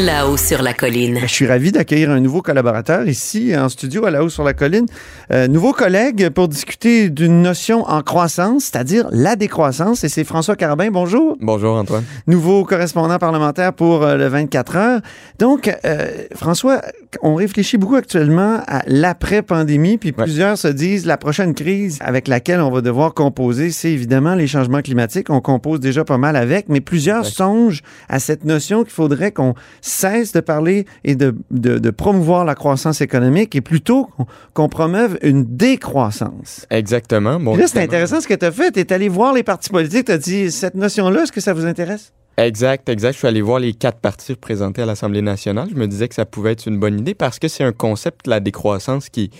là-haut 0.00 0.36
sur 0.36 0.60
la 0.60 0.74
colline. 0.74 1.20
Je 1.22 1.26
suis 1.28 1.46
ravi 1.46 1.70
d'accueillir 1.70 2.10
un 2.10 2.18
nouveau 2.18 2.42
collaborateur 2.42 3.06
ici 3.06 3.56
en 3.56 3.68
studio 3.68 4.04
à 4.04 4.10
la 4.10 4.24
haut 4.24 4.28
sur 4.28 4.42
la 4.42 4.52
colline. 4.52 4.86
Euh, 5.32 5.46
nouveau 5.46 5.72
collègue 5.72 6.30
pour 6.30 6.48
discuter 6.48 7.10
d'une 7.10 7.42
notion 7.42 7.84
en 7.88 8.02
croissance, 8.02 8.64
c'est-à-dire 8.64 9.06
la 9.12 9.36
décroissance. 9.36 10.02
Et 10.02 10.08
c'est 10.08 10.24
François 10.24 10.56
Carabin. 10.56 10.90
Bonjour. 10.90 11.36
Bonjour 11.40 11.76
Antoine. 11.76 12.02
Nouveau 12.26 12.64
correspondant 12.64 13.18
parlementaire 13.18 13.72
pour 13.72 14.02
euh, 14.02 14.16
le 14.16 14.26
24 14.26 14.76
heures. 14.76 15.00
Donc, 15.38 15.72
euh, 15.84 16.08
François, 16.34 16.80
on 17.22 17.36
réfléchit 17.36 17.76
beaucoup 17.78 17.94
actuellement 17.96 18.60
à 18.66 18.82
l'après-pandémie, 18.88 19.98
puis 19.98 20.12
Ouais. 20.16 20.24
plusieurs 20.24 20.58
se 20.58 20.68
disent 20.68 21.06
la 21.06 21.16
prochaine 21.18 21.54
crise 21.54 21.98
avec 22.00 22.26
laquelle 22.26 22.60
on 22.60 22.70
va 22.72 22.80
devoir 22.80 23.14
composer, 23.14 23.70
c'est 23.70 23.92
évidemment 23.92 24.34
les 24.34 24.48
changements 24.48 24.82
climatiques. 24.82 25.30
On 25.30 25.40
compose 25.40 25.78
déjà 25.78 26.04
pas 26.04 26.18
mal 26.18 26.34
avec, 26.34 26.68
mais 26.68 26.80
plusieurs 26.80 27.20
Exact. 27.20 27.36
songent 27.36 27.82
à 28.08 28.18
cette 28.18 28.44
notion 28.44 28.82
qu'il 28.82 28.92
faudrait 28.92 29.30
qu'on 29.30 29.54
cesse 29.86 30.32
de 30.32 30.40
parler 30.40 30.86
et 31.04 31.14
de, 31.14 31.34
de- 31.50 31.78
de 31.78 31.90
promouvoir 31.90 32.44
la 32.46 32.54
croissance 32.54 33.00
économique 33.02 33.54
et 33.54 33.60
plutôt 33.60 34.08
qu'on- 34.54 34.68
promeuve 34.68 35.18
une 35.22 35.44
décroissance. 35.44 36.66
Exactement. 36.70 37.38
Bon, 37.38 37.54
là, 37.54 37.66
c'est 37.66 37.82
intéressant 37.82 38.20
ce 38.20 38.26
que 38.26 38.34
tu 38.34 38.46
as 38.46 38.50
fait. 38.52 38.72
Tu 38.72 38.80
es 38.80 38.92
allé 38.92 39.08
voir 39.08 39.34
les 39.34 39.42
partis 39.42 39.68
politiques, 39.70 40.06
tu 40.06 40.12
as 40.12 40.18
dit 40.18 40.50
cette 40.50 40.74
notion-là, 40.74 41.24
est-ce 41.24 41.32
que 41.32 41.40
ça 41.42 41.52
vous 41.52 41.66
intéresse? 41.66 42.12
Exact, 42.38 42.88
exact. 42.88 43.12
Je 43.12 43.18
suis 43.18 43.28
allé 43.28 43.42
voir 43.42 43.58
les 43.60 43.74
quatre 43.74 43.98
partis 44.00 44.32
représentés 44.32 44.82
à 44.82 44.86
l'Assemblée 44.86 45.22
nationale. 45.22 45.68
Je 45.70 45.76
me 45.78 45.86
disais 45.86 46.08
que 46.08 46.14
ça 46.14 46.24
pouvait 46.24 46.52
être 46.52 46.66
une 46.66 46.78
bonne 46.80 46.98
idée 46.98 47.14
parce 47.14 47.38
que 47.38 47.46
c'est 47.46 47.62
un 47.62 47.72
concept, 47.72 48.26
la 48.26 48.40
décroissance, 48.40 49.08
qui, 49.10 49.30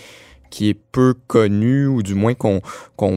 qui 0.49 0.69
est 0.69 0.79
peu 0.93 1.13
connu 1.27 1.87
ou 1.87 2.01
du 2.03 2.13
moins 2.15 2.35
qu'on 2.35 2.61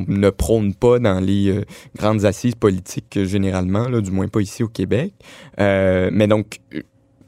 ne 0.08 0.30
prône 0.30 0.74
pas 0.74 0.98
dans 0.98 1.20
les 1.20 1.50
euh, 1.50 1.64
grandes 1.96 2.24
assises 2.24 2.56
politiques 2.56 3.16
euh, 3.18 3.24
généralement, 3.24 3.88
là, 3.88 4.00
du 4.00 4.10
moins 4.10 4.26
pas 4.26 4.40
ici 4.40 4.64
au 4.64 4.68
Québec. 4.68 5.12
Euh, 5.60 6.10
mais 6.12 6.26
donc, 6.26 6.58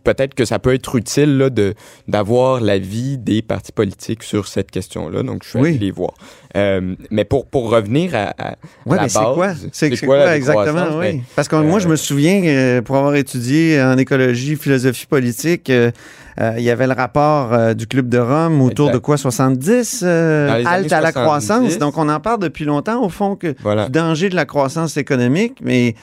peut-être 0.05 0.35
que 0.35 0.45
ça 0.45 0.59
peut 0.59 0.75
être 0.75 0.97
utile 0.97 1.37
là, 1.39 1.51
de 1.51 1.75
d'avoir 2.09 2.61
l'avis 2.61 3.19
des 3.19 3.43
partis 3.43 3.73
politiques 3.73 4.23
sur 4.23 4.49
cette 4.49 4.71
question-là. 4.71 5.23
Donc, 5.23 5.43
je 5.45 5.51
suis 5.51 5.59
Oui. 5.59 5.69
allé 5.71 5.79
les 5.79 5.91
voir. 5.91 6.15
Euh, 6.57 6.95
mais 7.11 7.25
pour, 7.25 7.47
pour 7.47 7.71
revenir 7.71 8.15
à, 8.15 8.35
à 8.39 8.57
Oui, 8.87 8.97
la 8.97 9.03
mais 9.03 9.09
c'est 9.09 9.19
quoi? 9.35 9.53
C'est 9.73 10.07
quoi 10.07 10.35
exactement? 10.37 10.99
Oui. 10.99 11.13
Ben, 11.13 11.21
Parce 11.37 11.49
que 11.49 11.57
moi, 11.57 11.77
euh, 11.77 11.81
je 11.81 11.89
me 11.89 11.97
souviens, 11.97 12.43
euh, 12.45 12.83
pour 12.83 12.97
avoir 12.97 13.15
étudié 13.15 13.81
en 13.83 13.97
écologie, 13.99 14.57
philosophie 14.57 15.07
politique, 15.07 15.71
euh, 16.39 16.53
il 16.59 16.63
y 16.63 16.71
avait 16.71 16.87
le 16.87 16.93
rapport 16.93 17.53
euh, 17.53 17.75
du 17.75 17.87
Club 17.87 18.09
de 18.09 18.19
Rome 18.19 18.61
autour 18.61 18.89
Exact. 18.89 18.95
de 18.95 18.99
quoi? 19.05 19.17
70? 19.17 20.03
euh, 20.07 20.65
halte 20.67 20.93
à 20.93 21.01
la 21.01 21.13
70. 21.13 21.25
croissance. 21.25 21.79
Donc, 21.79 21.99
on 21.99 22.09
en 22.09 22.21
parle 22.21 22.41
depuis 22.41 22.65
longtemps, 22.65 23.03
au 23.03 23.09
fond, 23.09 23.37
que 23.37 23.55
Voilà. 23.63 23.87
du 23.87 23.93
danger 23.93 24.29
de 24.29 24.37
la 24.37 24.45
croissance 24.45 24.97
économique, 24.97 25.59
mais 25.63 25.95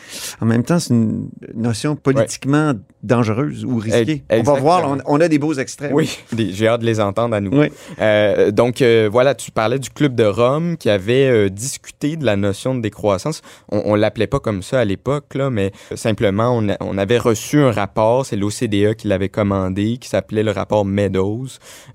en 0.41 0.45
même 0.45 0.63
temps, 0.63 0.79
c'est 0.79 0.93
une 0.93 1.29
notion 1.55 1.95
politiquement 1.95 2.73
dangereuse 3.03 3.63
ou 3.63 3.77
risquée. 3.77 4.23
On 4.29 4.41
va 4.43 4.53
voir, 4.59 4.97
on, 5.05 5.19
a 5.21 5.27
des 5.27 5.39
beaux 5.39 5.53
extraits. 5.53 5.91
Oui, 5.93 6.17
j'ai 6.37 6.67
hâte 6.67 6.81
de 6.81 6.85
les 6.85 6.99
entendre 6.99 7.35
à 7.35 7.39
nouveau. 7.41 7.61
Oui. 7.61 7.67
Euh, 8.01 8.51
donc, 8.51 8.83
voilà, 9.11 9.35
tu 9.35 9.51
parlais 9.51 9.79
du 9.79 9.89
Club 9.89 10.15
de 10.15 10.25
Rome 10.25 10.77
qui 10.77 10.89
avait 10.89 11.49
discuté 11.49 12.15
de 12.17 12.25
la 12.25 12.35
notion 12.35 12.75
de 12.75 12.81
décroissance. 12.81 13.41
On, 13.71 13.81
on 13.85 13.95
l'appelait 13.95 14.27
pas 14.27 14.39
comme 14.39 14.61
ça 14.61 14.79
à 14.79 14.85
l'époque, 14.85 15.35
là, 15.35 15.49
mais 15.49 15.71
simplement, 15.95 16.51
on, 16.55 16.69
a- 16.69 16.77
on 16.81 16.97
avait 16.97 17.17
reçu 17.17 17.59
un 17.61 17.71
rapport, 17.71 18.25
c'est 18.25 18.35
l'OCDE 18.35 18.95
qui 18.95 19.07
l'avait 19.07 19.29
commandé, 19.29 19.97
qui 19.99 20.09
s'appelait 20.17 20.43
le 20.43 20.51
rapport 20.51 20.83
Meadows. 20.83 21.47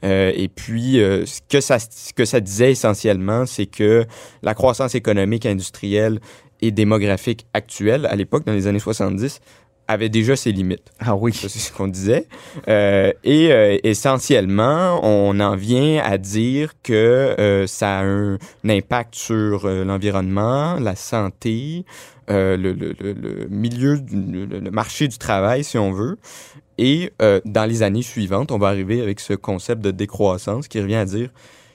Euh, 0.05 0.33
et 0.35 0.49
puis, 0.49 1.01
euh, 1.01 1.27
ce, 1.27 1.41
que 1.49 1.61
ça, 1.61 1.79
ce 1.79 2.13
que 2.13 2.25
ça 2.25 2.41
disait 2.41 2.71
essentiellement, 2.71 3.47
c'est 3.47 3.67
que 3.67 4.07
la 4.43 4.55
croissance 4.55 4.95
économique, 4.95 5.45
industrielle 5.45 6.21
et 6.61 6.71
démographique 6.71 7.47
actuelle, 7.53 8.07
à 8.07 8.15
l'époque, 8.15 8.47
dans 8.47 8.53
les 8.53 8.69
années 8.69 8.79
70, 8.79 9.41
avait 9.89 10.09
déjà 10.09 10.37
ses 10.37 10.53
limites. 10.53 10.91
Ah 11.01 11.15
oui. 11.15 11.33
C'est 11.33 11.49
ce 11.49 11.73
qu'on 11.73 11.89
disait. 11.89 12.27
Euh, 12.69 13.13
et 13.25 13.53
euh, 13.53 13.77
essentiellement, 13.83 15.01
on 15.03 15.39
en 15.41 15.57
vient 15.57 16.01
à 16.05 16.19
dire 16.19 16.73
que 16.83 16.93
euh, 17.39 17.67
ça 17.67 17.99
a 17.99 18.03
un, 18.05 18.35
un 18.35 18.69
impact 18.69 19.15
sur 19.15 19.67
l'environnement, 19.67 20.77
la 20.79 20.97
santé, 20.97 21.85
le, 22.57 22.73
le- 22.73 23.49
milieu, 23.49 23.99
du- 23.99 24.47
le, 24.47 24.71
marché 24.71 25.09
du 25.09 25.19
travail, 25.19 25.65
si 25.65 25.79
on 25.79 25.93
veut. 25.93 26.19
Et 26.79 27.13
euh, 27.21 27.41
dans 27.45 27.65
les 27.69 27.83
années 27.83 28.03
suivantes, 28.03 28.51
on 28.51 28.59
va 28.59 28.69
arriver 28.69 29.01
avec 29.03 29.21
ce 29.21 29.35
concept 29.35 29.83
de 29.83 29.91
décroissance 29.91 30.69
qui 30.69 30.81
revient 30.81 30.97
à 30.97 31.05
dire 31.05 31.31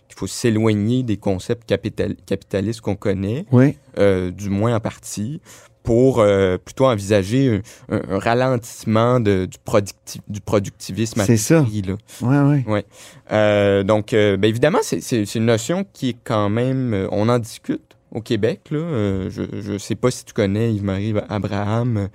qu'il 0.08 0.18
faut 0.18 0.28
s'éloigner 0.28 1.04
des 1.04 1.18
concepts 1.18 1.68
capital- 1.68 2.16
capitalistes 2.26 2.82
qu'on 2.82 2.96
connaît 2.96 3.46
Oui. 3.52 3.78
euh, 4.00 4.32
du 4.32 4.50
moins 4.50 4.76
en 4.76 4.80
partie, 4.80 5.42
pour 5.84 6.20
euh, 6.20 6.58
plutôt 6.58 6.86
envisager 6.88 7.62
un, 7.90 7.96
un- 7.96 8.02
un 8.16 8.20
ralentissement 8.20 9.22
de- 9.22 9.46
du, 9.50 9.58
producti- 9.66 10.20
du 10.28 10.42
productivisme 10.42 11.22
C'est 11.26 11.38
ça. 11.38 11.60
là. 11.62 11.96
Oui, 12.22 12.64
oui. 12.68 12.80
Euh, 13.32 13.84
donc, 13.84 14.12
euh, 14.14 14.36
ben, 14.36 14.50
évidemment, 14.50 14.80
c'est- 14.82 15.36
une 15.36 15.46
notion 15.46 15.86
qui 15.94 16.10
est 16.10 16.18
quand 16.26 16.50
même... 16.50 16.94
euh, 16.94 17.08
on 17.12 17.30
en 17.30 17.40
discute 17.40 17.87
au 18.12 18.22
Québec. 18.22 18.62
Là. 18.72 18.78
Euh, 18.80 19.30
je 19.30 19.72
ne 19.74 19.78
sais 19.78 19.96
pas 19.96 20.12
si 20.12 20.26
tu 20.26 20.34
connais 20.34 20.74
Yves-Marie 20.74 21.14
Abraham, 21.30 22.10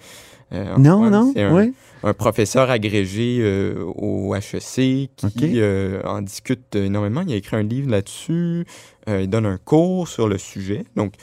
Euh, 0.52 0.76
Non, 0.76 1.08
non, 1.08 1.32
c'est 1.34 1.42
un, 1.44 1.54
oui. 1.56 1.72
un 2.02 2.12
professeur 2.12 2.68
agrégé 2.70 3.38
euh, 3.40 3.82
au 3.96 4.34
HEC 4.34 5.08
qui 5.16 5.60
en 6.04 6.20
discute 6.20 6.76
énormément. 6.76 7.22
Il 7.26 7.32
a 7.32 7.36
écrit 7.36 7.56
un 7.56 7.62
livre 7.62 7.90
là-dessus. 7.90 8.66
Il 9.08 9.28
donne 9.28 9.46
un 9.46 9.58
cours 9.58 10.08
sur 10.08 10.28
le 10.28 10.36
sujet. 10.38 10.84
Donc, 10.94 11.14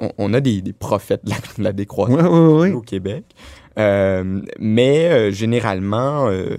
on, 0.00 0.10
on 0.18 0.34
a 0.34 0.40
des, 0.40 0.62
des 0.62 0.72
prophètes 0.72 1.24
de 1.24 1.30
la, 1.30 1.36
de 1.58 1.62
la 1.62 1.72
décroissance 1.72 2.74
au 2.74 2.80
Québec. 2.80 3.24
Euh, 3.78 4.42
mais 4.58 5.08
euh, 5.10 5.30
généralement, 5.30 6.26
euh, 6.28 6.56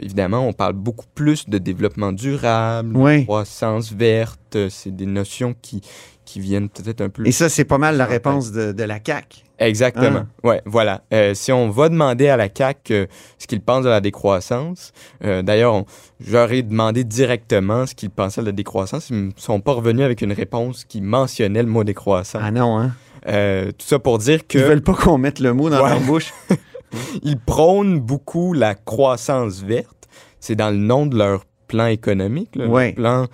évidemment, 0.00 0.46
on 0.46 0.52
parle 0.52 0.72
beaucoup 0.74 1.04
plus 1.14 1.48
de 1.48 1.58
développement 1.58 2.12
durable, 2.12 2.96
Oui. 2.96 3.20
de 3.20 3.24
croissance 3.24 3.92
verte. 3.92 4.56
C'est 4.70 4.94
des 4.94 5.04
notions 5.06 5.54
qui, 5.60 5.82
qui 6.26 6.40
viennent 6.40 6.68
peut-être 6.68 7.00
un 7.00 7.08
peu... 7.08 7.26
Et 7.26 7.32
ça, 7.32 7.48
c'est 7.48 7.64
pas 7.64 7.78
mal 7.78 7.96
la 7.96 8.04
réponse 8.04 8.52
de, 8.52 8.72
de 8.72 8.82
la 8.82 8.98
CAQ. 9.04 9.38
Exactement. 9.58 10.24
Ah. 10.42 10.46
Ouais, 10.46 10.62
voilà. 10.66 11.02
Euh, 11.14 11.32
si 11.32 11.50
on 11.50 11.70
va 11.70 11.88
demander 11.88 12.28
à 12.28 12.36
la 12.36 12.50
CAC 12.50 12.88
ce 12.88 13.46
qu'ils 13.46 13.62
pensent 13.62 13.84
de 13.84 13.88
la 13.88 14.02
décroissance, 14.02 14.92
euh, 15.24 15.40
d'ailleurs, 15.42 15.84
j'aurais 16.20 16.60
demandé 16.62 17.04
directement 17.04 17.86
ce 17.86 17.94
qu'ils 17.94 18.10
pensaient 18.10 18.42
de 18.42 18.46
la 18.46 18.52
décroissance. 18.52 19.08
Ils 19.08 19.28
ne 19.28 19.30
sont 19.36 19.60
pas 19.60 19.72
revenus 19.72 20.04
avec 20.04 20.20
une 20.20 20.32
réponse 20.32 20.84
qui 20.84 21.00
mentionnait 21.00 21.62
le 21.62 21.68
mot 21.70 21.84
décroissance. 21.84 22.42
Ah 22.44 22.50
non, 22.50 22.78
hein? 22.78 22.92
Euh, 23.28 23.66
tout 23.72 23.86
ça 23.86 23.98
pour 23.98 24.18
dire 24.18 24.46
que 24.46 24.58
Ils 24.58 24.64
veulent 24.64 24.82
pas 24.82 24.92
qu'on 24.94 25.16
mette 25.16 25.40
le 25.40 25.54
mot 25.54 25.70
dans 25.70 25.82
Ouais. 25.82 25.90
leur 25.90 26.00
bouche. 26.00 26.34
ils 27.22 27.38
prônent 27.38 27.98
beaucoup 27.98 28.52
la 28.52 28.74
croissance 28.74 29.62
verte. 29.62 30.06
C'est 30.38 30.54
dans 30.54 30.70
le 30.70 30.76
nom 30.76 31.06
de 31.06 31.16
leur 31.16 31.44
plan 31.66 31.86
économique, 31.86 32.54
là, 32.56 32.66
Ouais. 32.66 32.88
le 32.90 32.94
plan 32.94 33.26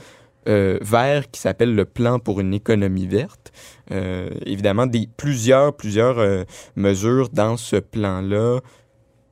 euh, 0.48 0.78
vert 0.80 1.30
qui 1.30 1.40
s'appelle 1.40 1.74
le 1.74 1.84
plan 1.84 2.18
pour 2.18 2.40
une 2.40 2.54
économie 2.54 3.06
verte. 3.06 3.52
Euh, 3.90 4.30
évidemment, 4.46 4.86
plusieurs, 5.16 5.74
plusieurs 5.76 6.18
euh, 6.18 6.44
mesures 6.76 7.28
dans 7.28 7.56
ce 7.56 7.76
plan-là 7.76 8.60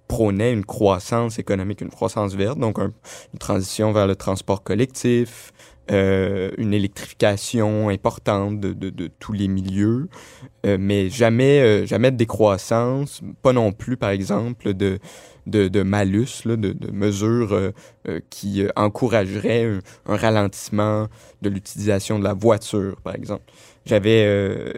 prônaient 0.09 0.53
une 0.53 0.65
croissance 0.65 1.39
économique, 1.39 1.81
une 1.81 1.91
croissance 1.91 2.35
verte, 2.35 2.59
donc 2.59 2.79
un- 2.79 2.93
une 3.33 3.39
transition 3.39 3.93
vers 3.93 4.07
le 4.09 4.17
transport 4.17 4.63
collectif, 4.65 5.53
euh, 5.91 6.51
une 6.57 6.73
électrification 6.73 7.89
importante 7.89 8.61
de, 8.61 9.11
tous 9.19 9.33
les 9.33 9.49
milieux, 9.49 10.09
euh, 10.65 10.77
mais 10.79 11.09
jamais, 11.09 11.61
euh, 11.61 11.87
jamais 11.87 12.13
de 12.13 12.17
décroissance, 12.17 13.23
pas 13.43 13.53
non 13.53 13.73
plus, 13.73 13.97
par 13.97 14.11
exemple, 14.11 14.73
de, 14.73 15.01
de, 15.47 15.83
malus, 15.83 16.47
de, 16.47 16.93
mesures 16.93 17.73
qui 18.29 18.65
encourageraient 18.77 19.81
un 20.07 20.17
ralentissement 20.17 21.09
de 21.43 21.49
l'utilisation 21.49 22.19
de 22.21 22.25
la 22.25 22.35
voiture, 22.35 23.01
par 23.03 23.17
exemple. 23.17 23.45
J'avais, 23.87 24.25
euh, 24.27 24.73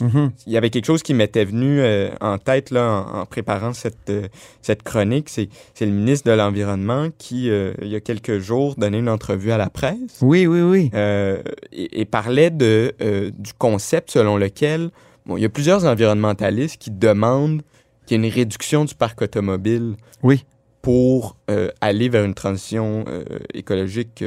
Mhm. 0.00 0.30
il 0.46 0.52
y 0.52 0.56
avait 0.56 0.70
quelque 0.70 0.84
chose 0.86 1.02
qui 1.02 1.12
m'était 1.12 1.44
venu 1.44 1.80
euh, 1.80 2.10
en 2.20 2.38
tête 2.38 2.70
là, 2.70 2.88
en, 3.12 3.20
en 3.20 3.26
préparant 3.26 3.72
cette, 3.72 4.08
euh, 4.10 4.28
cette 4.62 4.82
chronique. 4.84 5.28
C'est, 5.28 5.48
c'est 5.74 5.86
le 5.86 5.92
ministre 5.92 6.30
de 6.30 6.36
l'Environnement 6.36 7.08
qui, 7.18 7.46
il 7.48 7.88
y 7.88 7.96
a 7.96 8.00
quelques 8.00 8.38
jours, 8.38 8.74
donnait 8.76 9.00
une 9.00 9.08
entrevue 9.08 9.50
à 9.50 9.58
la 9.58 9.70
presse 9.70 10.18
Oui, 10.22 10.46
oui, 10.46 10.60
oui. 10.62 10.90
et, 10.94 12.00
et 12.00 12.04
parlait 12.04 12.50
de, 12.50 12.94
du 13.36 13.52
concept 13.58 14.10
selon 14.12 14.36
lequel 14.36 14.90
bon, 15.26 15.36
il 15.36 15.42
y 15.42 15.46
a 15.46 15.48
plusieurs 15.48 15.84
environnementalistes 15.84 16.80
qui 16.80 16.90
demandent 16.90 17.62
qu'il 18.06 18.20
y 18.20 18.24
ait 18.24 18.28
une 18.28 18.32
réduction 18.34 18.84
du 18.84 18.94
parc 18.94 19.20
automobile 19.22 19.94
Oui. 20.22 20.44
pour 20.82 21.36
aller 21.80 22.08
vers 22.08 22.24
une 22.24 22.34
transition 22.34 23.04
écologique 23.52 24.22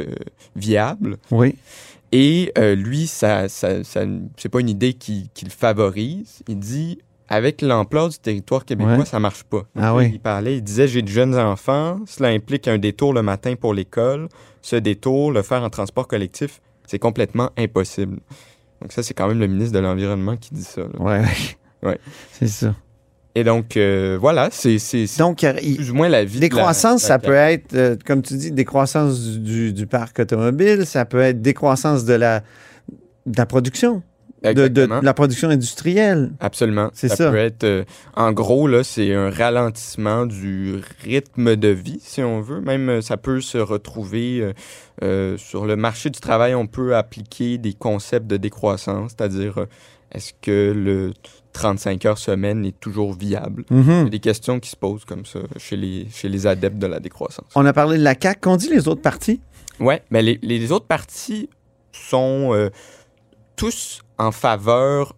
viable. 0.56 1.18
Oui. 1.32 1.56
Et 2.12 2.52
euh, 2.58 2.76
lui, 2.76 3.08
ça, 3.08 3.50
ça, 3.50 3.84
ça, 3.84 4.02
c'est 4.38 4.50
pas 4.50 4.60
une 4.60 4.70
idée 4.70 4.94
qui, 4.94 5.30
qui 5.34 5.46
le 5.46 5.52
favorise. 5.52 6.40
Il 6.48 6.58
dit, 6.60 7.00
avec 7.28 7.62
l'ampleur 7.62 8.10
du 8.10 8.18
territoire 8.18 8.64
québécois, 8.66 8.98
Ouais. 9.00 9.06
ça 9.06 9.20
marche 9.20 9.44
pas. 9.44 9.64
Ah 9.78 9.94
oui. 9.96 10.12
Il 10.14 10.20
parlait, 10.20 10.58
il 10.58 10.62
disait, 10.64 10.88
j'ai 10.88 11.02
de 11.02 11.08
jeunes 11.10 11.36
enfants, 11.38 12.00
cela 12.06 12.30
implique 12.30 12.68
un 12.68 12.78
détour 12.78 13.14
le 13.14 13.22
matin 13.22 13.56
pour 13.60 13.74
l'école. 13.74 14.30
Ce 14.62 14.76
détour, 14.78 15.32
le 15.32 15.42
faire 15.42 15.64
en 15.64 15.70
transport 15.70 16.08
collectif, 16.08 16.62
c'est 16.86 17.00
complètement 17.00 17.50
impossible. 17.58 18.20
Donc 18.82 18.92
ça, 18.94 19.04
c'est 19.04 19.14
quand 19.14 19.28
même 19.28 19.40
le 19.40 19.48
ministre 19.48 19.74
de 19.74 19.80
l'Environnement 19.80 20.38
qui 20.38 20.54
dit 20.54 20.64
ça. 20.64 20.82
là. 20.82 21.00
Ouais, 21.00 21.20
ouais. 21.20 21.90
Ouais. 21.90 22.00
C'est 22.32 22.48
ça. 22.48 22.74
Et 23.38 23.44
donc, 23.44 23.78
euh, 23.78 24.18
voilà, 24.20 24.50
c'est, 24.52 24.78
Donc, 25.20 25.46
plus 25.46 25.92
ou 25.92 25.94
moins 25.94 26.10
la 26.10 26.26
vie. 26.26 26.40
Décroissance, 26.40 27.04
la- 27.04 27.08
ça 27.08 27.20
peut 27.20 27.34
être, 27.36 27.74
euh, 27.76 27.96
comme 28.04 28.24
tu 28.24 28.34
dis, 28.34 28.52
décroissance 28.52 29.22
du, 29.22 29.40
du- 29.40 29.74
du 29.74 29.86
parc 29.86 30.18
automobile, 30.20 30.88
ça 30.88 31.06
peut 31.06 31.20
être 31.22 31.40
décroissance 31.40 32.04
de 32.04 32.14
la, 32.16 32.40
de 33.28 33.38
la 33.38 33.46
production, 33.46 34.02
de, 34.44 34.68
de- 34.68 34.88
la 35.04 35.14
production 35.14 35.50
industrielle. 35.50 36.32
Absolument. 36.40 36.90
C'est 36.94 37.10
ça. 37.10 37.30
peut 37.30 37.38
être, 37.38 37.64
euh, 37.64 37.84
en 38.16 38.32
gros, 38.32 38.68
là, 38.68 38.84
c'est 38.84 39.14
un 39.14 39.30
ralentissement 39.30 40.26
du 40.26 40.78
rythme 41.04 41.56
de 41.56 41.68
vie, 41.68 42.00
si 42.02 42.24
on 42.24 42.42
veut. 42.42 42.62
Même, 42.62 43.04
ça 43.04 43.18
peut 43.18 43.42
se 43.42 43.60
retrouver 43.60 44.40
euh, 44.42 44.54
euh, 45.04 45.38
sur 45.38 45.68
le 45.68 45.76
marché 45.76 46.10
du 46.10 46.20
travail. 46.20 46.56
On 46.56 46.66
peut 46.66 46.96
appliquer 46.96 47.60
des 47.60 47.74
concepts 47.74 48.26
de 48.26 48.38
décroissance, 48.38 49.12
c'est-à-dire, 49.16 49.68
est-ce 50.12 50.32
que 50.42 50.74
le 50.76 51.14
35 51.58 52.06
heures 52.06 52.18
semaine 52.20 52.64
est 52.66 52.80
toujours 52.80 53.14
viable? 53.14 53.66
Il 53.72 53.78
y 53.78 53.80
Mhm. 53.82 54.06
a 54.08 54.10
des 54.10 54.20
questions 54.20 54.60
qui 54.60 54.70
se 54.70 54.76
posent 54.76 55.06
comme 55.06 55.26
ça 55.26 55.40
chez 55.58 55.76
les, 55.76 56.08
chez 56.12 56.30
les 56.30 56.46
adeptes 56.46 56.78
de 56.78 56.88
la 56.88 57.00
décroissance. 57.00 57.48
On 57.56 57.66
a 57.66 57.74
parlé 57.74 57.98
de 57.98 58.04
la 58.04 58.14
CAQ. 58.20 58.40
Qu'ont 58.42 58.56
dit 58.58 58.70
les 58.70 58.88
autres 58.88 59.02
partis? 59.02 59.42
Ouais, 59.80 60.04
mais 60.12 60.22
les, 60.22 60.40
les 60.44 60.72
autres 60.72 60.86
partis 60.88 61.50
sont 61.92 62.54
euh, 62.54 62.70
tous 63.56 64.02
en 64.20 64.32
faveur, 64.32 65.16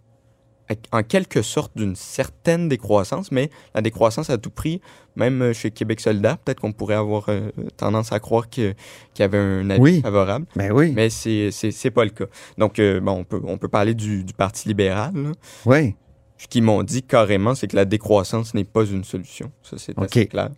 en 0.92 1.02
quelque 1.02 1.42
sorte, 1.42 1.72
d'une 1.76 1.96
certaine 1.96 2.68
décroissance, 2.68 3.32
mais 3.32 3.50
la 3.74 3.82
décroissance 3.82 4.30
à 4.30 4.38
tout 4.38 4.50
prix, 4.50 4.80
même 5.16 5.52
chez 5.52 5.70
Québec 5.72 6.00
solidaire, 6.00 6.38
peut-être 6.38 6.60
qu'on 6.60 6.72
pourrait 6.72 6.94
avoir 6.94 7.24
euh, 7.28 7.50
tendance 7.76 8.12
à 8.12 8.20
croire 8.20 8.48
qu'il 8.48 8.74
y 9.18 9.22
avait 9.22 9.38
un 9.38 9.68
avis 9.70 9.80
Oui. 9.82 10.00
favorable, 10.00 10.46
Ben 10.56 10.70
oui. 10.72 10.92
mais 10.94 11.10
c'est 11.10 11.90
pas 11.90 12.04
le 12.04 12.10
cas. 12.10 12.26
Donc, 12.56 12.78
euh, 12.78 13.00
bon, 13.00 13.12
on 13.12 13.24
peut, 13.24 13.40
on 13.44 13.58
peut 13.58 13.68
parler 13.68 13.94
du, 13.94 14.22
du 14.24 14.32
Parti 14.32 14.68
libéral, 14.68 15.12
là. 15.14 15.32
Oui. 15.66 15.96
Ce 16.40 16.46
qu'ils 16.48 16.62
m'ont 16.62 16.82
dit 16.82 17.02
carrément, 17.02 17.54
c'est 17.54 17.66
que 17.66 17.76
la 17.76 17.84
décroissance 17.84 18.54
n'est 18.54 18.64
pas 18.64 18.84
une 18.84 19.04
solution. 19.04 19.52
Ça, 19.62 19.76
c'est 19.78 19.98
assez 19.98 20.26
clair. 20.26 20.48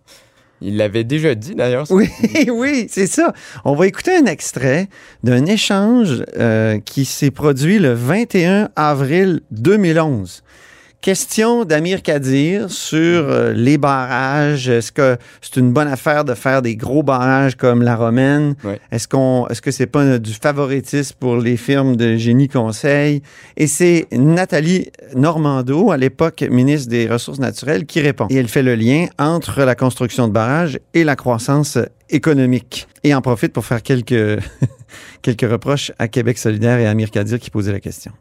Ils 0.60 0.76
l'avaient 0.76 1.02
déjà 1.02 1.34
dit, 1.34 1.56
d'ailleurs. 1.56 1.86
Oui, 1.90 2.08
oui, 2.52 2.86
c'est 2.88 3.08
ça. 3.08 3.32
On 3.64 3.74
va 3.74 3.88
écouter 3.88 4.16
un 4.16 4.26
extrait 4.26 4.88
d'un 5.24 5.44
échange 5.44 6.24
euh, 6.38 6.78
qui 6.78 7.04
s'est 7.04 7.32
produit 7.32 7.80
le 7.80 7.94
21 7.94 8.68
avril 8.76 9.40
2011. 9.50 10.44
Question 11.02 11.64
d'Amir 11.64 12.00
Kadir 12.00 12.70
sur 12.70 13.00
euh, 13.28 13.52
les 13.52 13.76
barrages. 13.76 14.68
Est-ce 14.68 14.92
que 14.92 15.16
c'est 15.40 15.56
une 15.56 15.72
bonne 15.72 15.88
affaire 15.88 16.24
de 16.24 16.32
faire 16.34 16.62
des 16.62 16.76
gros 16.76 17.02
barrages 17.02 17.56
comme 17.56 17.82
la 17.82 17.96
Romaine? 17.96 18.54
Ouais. 18.62 18.78
Est-ce 18.92 19.08
qu'on, 19.08 19.48
est-ce 19.48 19.60
que 19.60 19.72
c'est 19.72 19.88
pas 19.88 20.20
du 20.20 20.32
favoritisme 20.32 21.16
pour 21.18 21.38
les 21.38 21.56
firmes 21.56 21.96
de 21.96 22.14
génie 22.14 22.46
conseil? 22.46 23.20
Et 23.56 23.66
c'est 23.66 24.06
Nathalie 24.12 24.92
Normando, 25.16 25.90
à 25.90 25.96
l'époque 25.96 26.42
ministre 26.48 26.88
des 26.88 27.08
Ressources 27.08 27.40
naturelles, 27.40 27.84
qui 27.84 28.00
répond. 28.00 28.28
Et 28.30 28.36
elle 28.36 28.46
fait 28.46 28.62
le 28.62 28.76
lien 28.76 29.06
entre 29.18 29.64
la 29.64 29.74
construction 29.74 30.28
de 30.28 30.32
barrages 30.32 30.78
et 30.94 31.02
la 31.02 31.16
croissance 31.16 31.78
économique. 32.10 32.86
Et 33.02 33.12
en 33.12 33.22
profite 33.22 33.52
pour 33.52 33.66
faire 33.66 33.82
quelques, 33.82 34.40
quelques 35.22 35.50
reproches 35.50 35.90
à 35.98 36.06
Québec 36.06 36.38
solidaire 36.38 36.78
et 36.78 36.86
à 36.86 36.90
Amir 36.90 37.10
Kadir 37.10 37.40
qui 37.40 37.50
posait 37.50 37.72
la 37.72 37.80
question. 37.80 38.12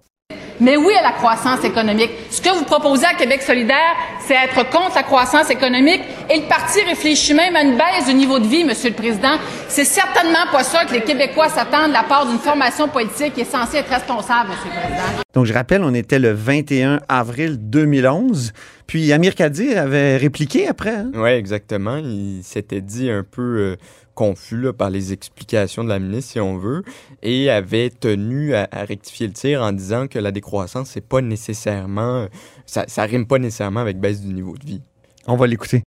Mais 0.62 0.78
oui 0.78 0.94
à 0.94 1.02
la 1.02 1.14
croissance 1.14 1.64
économique. 1.64 2.12
Ce 2.30 2.40
que 2.40 2.50
vous 2.50 2.64
proposez 2.66 3.08
à 3.08 3.16
Québec 3.16 3.42
solidaire, 3.42 3.96
c'est 4.20 4.36
être 4.36 4.70
contre 4.70 4.96
la 4.96 5.02
croissance 5.02 5.50
économique 5.50 6.02
et 6.30 6.38
le 6.40 6.48
parti 6.48 6.80
réfléchit 6.84 7.34
même 7.34 7.56
à 7.56 7.64
une 7.64 7.78
baisse 7.78 8.06
du 8.08 8.14
niveau 8.14 8.38
de 8.38 8.46
vie, 8.46 8.64
Monsieur 8.64 8.90
le 8.90 8.96
Président. 8.96 9.40
C'est 9.68 9.86
certainement 9.86 10.46
pas 10.52 10.64
ça 10.64 10.86
que 10.86 10.94
les 10.94 11.02
Québécois 11.02 11.50
s'attendent 11.50 11.88
de 11.88 11.94
la 11.94 12.04
part 12.04 12.28
d'une 12.28 12.38
formation 12.38 12.88
politique 12.88 13.34
qui 13.34 13.42
est 13.42 13.52
censée 13.52 13.78
être 13.78 13.90
responsable, 13.90 14.50
Monsieur 14.50 14.70
le 14.70 14.80
Président. 14.80 15.22
Donc, 15.34 15.46
je 15.48 15.54
rappelle, 15.54 15.84
on 15.84 15.96
était 15.96 16.20
le 16.20 16.32
21 16.32 17.00
avril 17.10 17.58
2011. 17.58 18.54
Puis 18.92 19.14
Amir 19.14 19.36
Kadir 19.36 19.78
avait 19.78 20.18
répliqué 20.18 20.68
après. 20.68 20.94
hein? 20.94 21.12
Oui, 21.16 21.30
exactement. 21.30 21.96
Il 21.96 22.42
s'était 22.44 22.82
dit 22.82 23.10
un 23.10 23.24
peu 23.24 23.42
euh, 23.42 23.76
confus 24.16 24.58
là, 24.58 24.74
par 24.74 24.90
les 24.90 25.14
explications 25.14 25.86
de 25.86 25.88
la 25.88 25.98
ministre, 25.98 26.34
si 26.34 26.42
on 26.42 26.58
veut, 26.58 26.84
et 27.24 27.50
avait 27.50 27.90
tenu 27.90 28.54
à, 28.54 28.68
à 28.70 28.84
rectifier 28.84 29.28
le 29.28 29.32
tir 29.34 29.62
en 29.62 29.72
disant 29.72 30.08
que 30.08 30.20
la 30.20 30.34
décroissance, 30.34 30.90
c'est 30.90 31.08
pas 31.08 31.22
nécessairement. 31.22 32.28
ça, 32.66 32.84
ça 32.90 33.04
rime 33.04 33.26
pas 33.28 33.40
nécessairement 33.40 33.80
avec 33.80 33.98
baisse 33.98 34.20
du 34.20 34.34
niveau 34.34 34.58
de 34.58 34.66
vie. 34.66 34.82
On 35.26 35.38
va 35.38 35.48
l'écouter. 35.48 35.84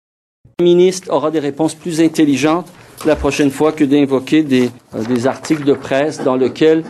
Le 0.59 0.65
ministre 0.65 1.09
aura 1.09 1.31
des 1.31 1.39
réponses 1.39 1.75
plus 1.75 2.01
intelligentes 2.01 2.67
la 3.05 3.15
prochaine 3.15 3.49
fois 3.49 3.71
que 3.71 3.85
d'invoquer 3.85 4.43
des, 4.43 4.71
euh, 4.93 5.05
des 5.05 5.25
articles 5.25 5.63
de 5.63 5.71
presse 5.71 6.21
dans 6.21 6.35
lesquels 6.35 6.83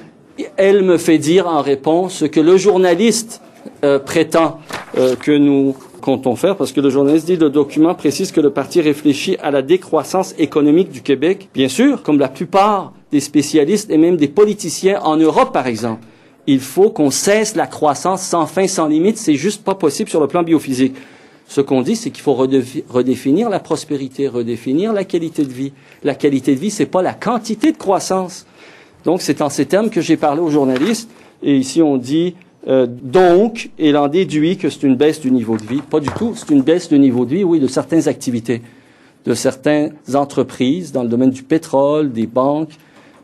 elle 0.58 0.82
me 0.82 0.98
fait 0.98 1.20
dire 1.20 1.46
en 1.46 1.62
réponse 1.62 2.16
ce 2.16 2.26
que 2.26 2.40
le 2.40 2.58
journaliste 2.58 3.44
euh, 3.84 4.00
prétend 4.00 4.60
euh, 4.98 5.16
que 5.16 5.38
nous 5.38 5.76
comptons 6.00 6.36
faire, 6.36 6.56
parce 6.56 6.72
que 6.72 6.82
le 6.82 6.90
journaliste 6.90 7.26
dit 7.26 7.36
le 7.36 7.50
document 7.50 7.96
précise 7.96 8.32
que 8.32 8.42
le 8.42 8.50
parti 8.50 8.82
réfléchit 8.82 9.38
à 9.42 9.52
la 9.52 9.62
décroissance 9.62 10.34
économique 10.38 10.90
du 10.90 11.02
Québec. 11.02 11.50
Bien 11.54 11.68
sûr, 11.68 12.04
comme 12.04 12.20
la 12.20 12.30
plupart 12.30 12.94
des 13.12 13.20
spécialistes 13.20 13.90
et 13.90 13.98
même 13.98 14.18
des 14.18 14.28
politiciens 14.28 15.00
en 15.02 15.18
Europe, 15.18 15.52
par 15.54 15.68
exemple. 15.68 16.06
Il 16.48 16.60
faut 16.60 16.90
qu'on 16.90 17.12
cesse 17.12 17.56
la 17.56 17.68
croissance 17.68 18.22
sans 18.24 18.48
fin, 18.48 18.68
sans 18.68 18.88
limite. 18.88 19.18
C'est 19.18 19.36
juste 19.36 19.64
pas 19.64 19.76
possible 19.76 20.10
sur 20.10 20.20
le 20.20 20.28
plan 20.28 20.42
biophysique. 20.44 20.96
Ce 21.48 21.62
qu'on 21.62 21.82
dit, 21.82 21.96
c'est 21.96 22.12
qu'il 22.12 22.24
faut 22.24 22.34
redéfi- 22.34 22.84
redéfinir 22.90 23.50
la 23.50 23.60
prospérité, 23.60 24.28
redéfinir 24.28 24.94
la 24.94 25.04
qualité 25.04 25.44
de 25.44 25.52
vie. 25.52 25.74
La 26.04 26.16
qualité 26.16 26.56
de 26.56 26.60
vie, 26.60 26.72
c'est 26.72 26.86
pas 26.86 27.02
la 27.02 27.14
quantité 27.14 27.72
de 27.72 27.78
croissance. 27.78 28.46
Donc, 29.06 29.22
c'est 29.22 29.42
en 29.42 29.50
ces 29.50 29.66
termes 29.66 29.90
que 29.90 30.02
j'ai 30.02 30.18
parlé 30.18 30.42
aux 30.42 30.50
journalistes. 30.50 31.10
Et 31.42 31.56
ici, 31.56 31.82
on 31.82 31.98
dit 31.98 32.36
euh, 32.68 32.88
donc, 32.88 33.70
et 33.80 33.92
l'en 33.92 34.08
déduit 34.08 34.58
que 34.58 34.70
c'est 34.70 34.84
une 34.84 34.96
baisse 34.96 35.22
du 35.22 35.32
niveau 35.32 35.58
de 35.58 35.64
vie. 35.64 35.82
Pas 35.82 36.00
du 36.00 36.10
tout. 36.10 36.34
C'est 36.36 36.50
une 36.50 36.62
baisse 36.62 36.90
de 36.90 36.98
niveau 36.98 37.26
de 37.26 37.36
vie, 37.36 37.44
oui, 37.44 37.60
de 37.60 37.68
certaines 37.68 38.08
activités, 38.08 38.62
de 39.26 39.34
certaines 39.34 39.94
entreprises 40.14 40.92
dans 40.92 41.04
le 41.04 41.10
domaine 41.10 41.32
du 41.32 41.44
pétrole, 41.44 42.12
des 42.12 42.28
banques, 42.28 42.72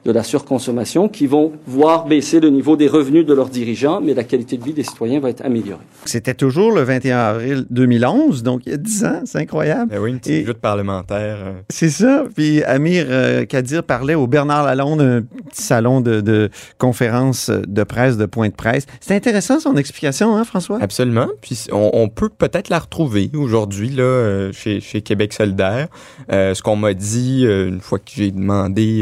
de 0.06 0.12
la 0.12 0.24
surconsommation, 0.24 1.10
qui 1.10 1.28
vont 1.28 1.52
voir 1.66 2.06
baisser 2.06 2.40
le 2.40 2.50
niveau 2.50 2.76
des 2.78 2.88
revenus 2.88 3.26
de 3.26 3.34
leurs 3.34 3.50
dirigeants, 3.50 4.02
mais 4.02 4.14
la 4.14 4.24
qualité 4.24 4.58
de 4.58 4.64
vie 4.64 4.74
des 4.74 4.84
citoyens 4.84 5.20
va 5.20 5.32
être 5.32 5.44
améliorée. 5.44 5.82
C'était 6.06 6.34
toujours 6.36 6.72
le 6.72 6.82
21 6.84 7.18
avril 7.18 7.66
2011, 7.72 8.44
donc 8.44 8.62
il 8.66 8.72
y 8.72 8.76
a 8.76 8.78
10 8.78 9.06
ans, 9.06 9.22
c'est 9.26 9.40
incroyable. 9.40 9.90
Ben 9.92 10.00
oui, 10.00 10.12
une 10.12 10.20
petite 10.20 10.34
Et- 10.34 10.44
lutte 10.44 10.60
parlementaire. 10.60 11.38
euh, 11.40 11.54
C'est 11.70 11.90
ça. 11.90 12.24
Puis 12.36 12.64
Amir 12.64 13.06
euh, 13.10 13.46
Kadir 13.46 13.84
parlait 13.84 14.14
au 14.16 14.28
Bernard 14.28 14.64
Lalonde, 14.66 15.02
un 15.02 15.22
petit 15.50 15.64
salon 15.64 16.02
de, 16.02 16.22
de 16.22 16.50
conférence 16.78 17.50
de 17.50 17.84
presse, 17.84 18.18
de 18.18 18.26
point 18.28 18.50
de 18.50 18.54
presse. 18.56 18.86
C'est 19.02 19.16
intéressant 19.16 19.60
son 19.60 19.76
explication, 19.76 20.36
hein, 20.38 20.44
François? 20.44 20.80
Absolument. 20.82 21.28
Puis 21.42 21.66
on, 21.72 21.90
on 21.94 22.10
peut 22.10 22.30
peut-être 22.30 22.70
la 22.70 22.80
retrouver 22.80 23.32
aujourd'hui 23.36 23.90
là 23.90 24.04
euh, 24.04 24.52
chez, 24.54 24.80
chez 24.82 25.02
Québec 25.02 25.34
solidaire. 25.34 25.88
Euh, 26.32 26.54
ce 26.54 26.62
qu'on 26.62 26.76
m'a 26.76 26.94
dit 26.94 27.44
une 27.46 27.82
fois 27.82 27.98
que 28.00 28.12
j'ai 28.16 28.30
demandé 28.32 29.02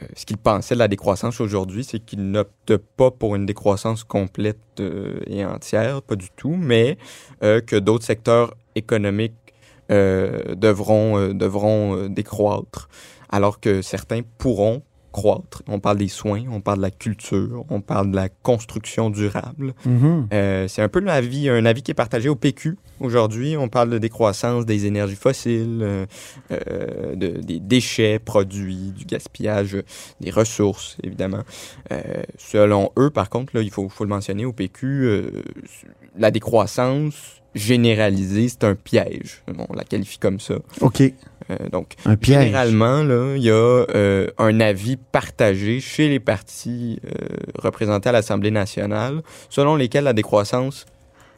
euh, 0.00 0.04
ce 0.16 0.26
qu'il 0.26 0.36
pensait 0.42 0.74
de 0.74 0.78
la 0.78 0.88
décroissance 0.88 1.40
aujourd'hui, 1.40 1.84
c'est 1.84 1.98
qu'il 2.00 2.30
n'opte 2.30 2.76
pas 2.76 3.10
pour 3.10 3.36
une 3.36 3.46
décroissance 3.46 4.04
complète 4.04 4.58
euh, 4.80 5.20
et 5.26 5.44
entière, 5.44 6.02
pas 6.02 6.16
du 6.16 6.28
tout, 6.36 6.56
mais 6.56 6.98
euh, 7.42 7.60
que 7.60 7.76
d'autres 7.76 8.04
secteurs 8.04 8.54
économiques 8.74 9.34
euh, 9.90 10.54
devront, 10.54 11.28
devront 11.34 12.08
décroître, 12.08 12.88
alors 13.28 13.60
que 13.60 13.82
certains 13.82 14.22
pourront 14.38 14.82
croître. 15.12 15.62
On 15.68 15.80
parle 15.80 15.98
des 15.98 16.08
soins, 16.08 16.42
on 16.50 16.60
parle 16.60 16.78
de 16.78 16.82
la 16.82 16.90
culture, 16.90 17.64
on 17.68 17.80
parle 17.80 18.10
de 18.10 18.16
la 18.16 18.28
construction 18.28 19.10
durable. 19.10 19.74
Mhm. 19.84 20.28
Euh, 20.32 20.68
c'est 20.68 20.82
un 20.82 20.88
peu 20.88 21.00
un 21.06 21.06
avis 21.08 21.82
qui 21.82 21.90
est 21.90 21.94
partagé 21.94 22.28
au 22.28 22.36
PQ 22.36 22.76
aujourd'hui. 23.00 23.56
On 23.56 23.68
parle 23.68 23.90
de 23.90 23.98
décroissance 23.98 24.66
des 24.66 24.86
énergies 24.86 25.16
fossiles, 25.16 25.80
euh, 25.82 26.06
euh, 26.52 27.14
de- 27.14 27.40
des 27.40 27.60
déchets 27.60 28.18
produits, 28.18 28.92
du 28.96 29.04
gaspillage 29.04 29.76
des 30.20 30.30
ressources, 30.30 30.96
évidemment. 31.02 31.42
Selon 32.38 32.90
eux, 32.98 33.10
par 33.10 33.28
contre, 33.30 33.56
là, 33.56 33.62
il 33.62 33.70
faut, 33.70 33.88
faut 33.88 34.04
le 34.04 34.10
mentionner 34.10 34.44
au 34.44 34.52
PQ, 34.52 35.22
la 36.18 36.30
décroissance 36.30 37.40
généralisée, 37.54 38.48
c'est 38.48 38.64
un 38.64 38.74
piège. 38.74 39.42
On 39.68 39.74
la 39.74 39.84
qualifie 39.84 40.18
comme 40.18 40.38
ça. 40.40 40.54
OK. 40.80 41.02
Euh, 41.50 41.68
donc, 41.70 41.94
Un 42.04 42.16
piège. 42.16 42.44
Généralement, 42.44 43.02
là, 43.02 43.34
il 43.36 43.42
y 43.42 43.50
a 43.50 43.54
euh, 43.54 44.28
un 44.38 44.60
avis 44.60 44.96
partagé 44.96 45.80
chez 45.80 46.08
les 46.08 46.20
partis 46.20 47.00
euh, 47.04 47.10
représentés 47.58 48.08
à 48.08 48.12
l'Assemblée 48.12 48.50
nationale, 48.52 49.22
selon 49.48 49.74
lesquels 49.76 50.04
la 50.04 50.12
décroissance 50.12 50.86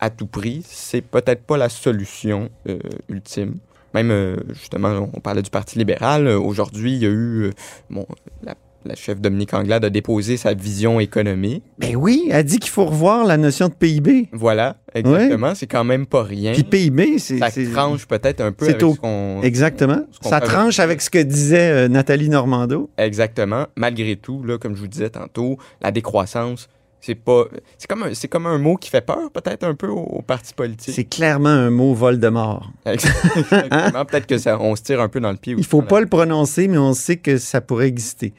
à 0.01 0.11
tout 0.11 0.27
prix, 0.27 0.62
c'est 0.66 1.01
peut-être 1.01 1.44
pas 1.44 1.57
la 1.57 1.68
solution 1.68 2.51
euh, 2.68 2.79
ultime. 3.09 3.55
Même, 3.94 4.11
euh, 4.11 4.37
justement, 4.51 5.09
on 5.12 5.20
parlait 5.20 5.42
du 5.42 5.51
Parti 5.51 5.79
libéral. 5.79 6.27
euh, 6.27 6.38
Aujourd'hui, 6.38 6.92
il 6.94 7.03
y 7.03 7.07
a 7.07 7.11
eu, 7.11 7.51
bon, 7.90 8.07
la, 8.42 8.55
la 8.85 8.95
chef 8.95 9.21
Dominique 9.21 9.55
Anglade 9.55 9.85
a 9.85 9.90
déposé 9.90 10.37
sa 10.37 10.55
vision 10.55 11.01
économique. 11.01 11.62
Ben 11.79 11.97
oui, 11.97 12.29
elle 12.31 12.45
dit 12.45 12.59
qu'il 12.59 12.71
faut 12.71 12.85
revoir 12.85 13.25
la 13.25 13.37
notion 13.37 13.68
de 13.68 13.75
PIB. 13.75 14.29
Voilà, 14.33 14.77
exactement. 14.95 15.55
C'est 15.55 15.66
quand 15.66 15.85
même 15.85 16.07
pas 16.07 16.23
rien. 16.23 16.53
Puis 16.53 16.64
PIB, 16.64 17.18
c'est... 17.18 17.38
Ça 17.38 17.51
tranche 17.73 18.07
peut-être 18.07 18.40
un 18.40 18.53
peu 18.53 18.66
avec 18.66 18.83
au- 18.83 18.95
ce 18.95 19.01
qu'on... 19.01 19.40
Exactement. 19.42 20.01
ce 20.23 20.29
Ça 20.29 20.40
tranche 20.40 20.79
avec 20.81 21.01
ce 21.01 21.11
que 21.11 21.18
disait 21.18 21.71
euh, 21.71 21.88
Nathalie 21.88 22.29
Normando. 22.29 22.90
Exactement. 22.99 23.66
Malgré 23.77 24.16
tout, 24.16 24.42
là, 24.45 24.59
comme 24.59 24.75
je 24.75 24.81
vous 24.81 24.88
disais 24.88 25.11
tantôt, 25.11 25.59
la 25.81 25.90
décroissance, 25.90 26.68
c'est 27.05 27.17
pas. 27.17 27.45
C'est 27.79 27.88
comme, 27.88 28.05
un- 28.05 28.15
c'est 28.15 28.29
comme 28.29 28.47
un 28.47 28.59
mot 28.59 28.77
qui 28.77 28.88
fait 28.88 29.01
peur, 29.01 29.31
peut-être 29.35 29.65
un 29.65 29.75
peu 29.75 29.88
aux, 29.88 29.99
aux 29.99 30.23
partis 30.23 30.55
politiques. 30.55 30.95
C'est 30.95 31.05
clairement 31.05 31.49
un 31.51 31.69
mot 31.71 31.93
Voldemort. 31.95 32.71
Exactement. 32.87 34.05
peut-être 34.07 34.27
que 34.27 34.38
ça, 34.38 34.59
on 34.61 34.75
se 34.77 34.83
tire 34.83 35.01
un 35.01 35.09
peu 35.09 35.19
dans 35.21 35.33
le 35.33 35.37
pied. 35.37 35.55
Il 35.59 35.65
faut 35.67 35.83
pas 35.83 36.01
le 36.01 36.07
prononcer, 36.07 36.69
mais 36.69 36.79
on 36.79 36.95
sait 36.95 37.17
que 37.17 37.37
ça 37.38 37.61
pourrait 37.61 37.88
exister. 37.88 38.33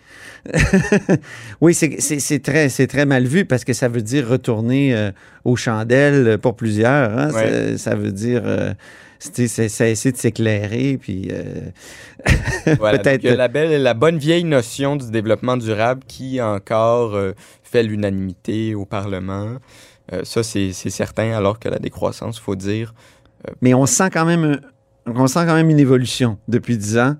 oui, 1.61 1.73
c'est- 1.73 1.99
c'est 1.99 2.19
c'est 2.19 2.39
très, 2.39 2.69
c'est 2.69 2.87
très 2.87 3.05
mal 3.05 3.25
vu 3.25 3.45
parce 3.45 3.63
que 3.63 3.73
ça 3.73 3.87
veut 3.87 4.01
dire 4.01 4.27
retourner 4.27 4.95
euh, 4.95 5.11
aux 5.45 5.55
chandelles 5.55 6.37
pour 6.37 6.55
plusieurs. 6.55 7.17
hein. 7.17 7.31
Ouais. 7.31 7.77
Ça, 7.77 7.89
ça 7.91 7.95
veut 7.95 8.11
dire... 8.11 8.41
euh, 8.45 8.73
c'est 9.19 9.47
ça 9.47 9.87
essaie 9.87 10.11
de 10.11 10.17
s'éclairer, 10.17 10.97
puis... 11.01 11.29
euh, 11.31 11.71
Voilà, 12.77 12.97
peut-être- 12.99 13.23
donc, 13.23 13.37
la, 13.37 13.47
belle, 13.47 13.81
la 13.81 13.93
bonne 13.93 14.17
vieille 14.17 14.43
notion 14.43 14.97
du 14.97 15.09
développement 15.11 15.55
durable 15.55 16.01
qui 16.07 16.41
encore 16.41 17.15
euh, 17.15 17.31
fait 17.73 17.83
l'unanimité 17.83 18.75
au 18.75 18.85
Parlement. 18.85 19.55
Euh, 20.11 20.21
ça, 20.23 20.43
c'est 20.43 20.71
certain, 20.73 21.31
alors 21.31 21.57
que 21.59 21.69
la 21.69 21.79
décroissance, 21.79 22.39
faut 22.39 22.55
dire. 22.55 22.93
Mais 23.61 23.73
on 23.73 23.87
sent 23.87 24.09
quand 24.11 24.25
même, 24.25 24.43
un- 25.07 25.11
on 25.11 25.25
sent 25.27 25.43
quand 25.47 25.55
même 25.55 25.69
une 25.71 25.79
évolution 25.79 26.37
depuis 26.47 26.77
dix 26.77 26.97
ans. 26.99 27.15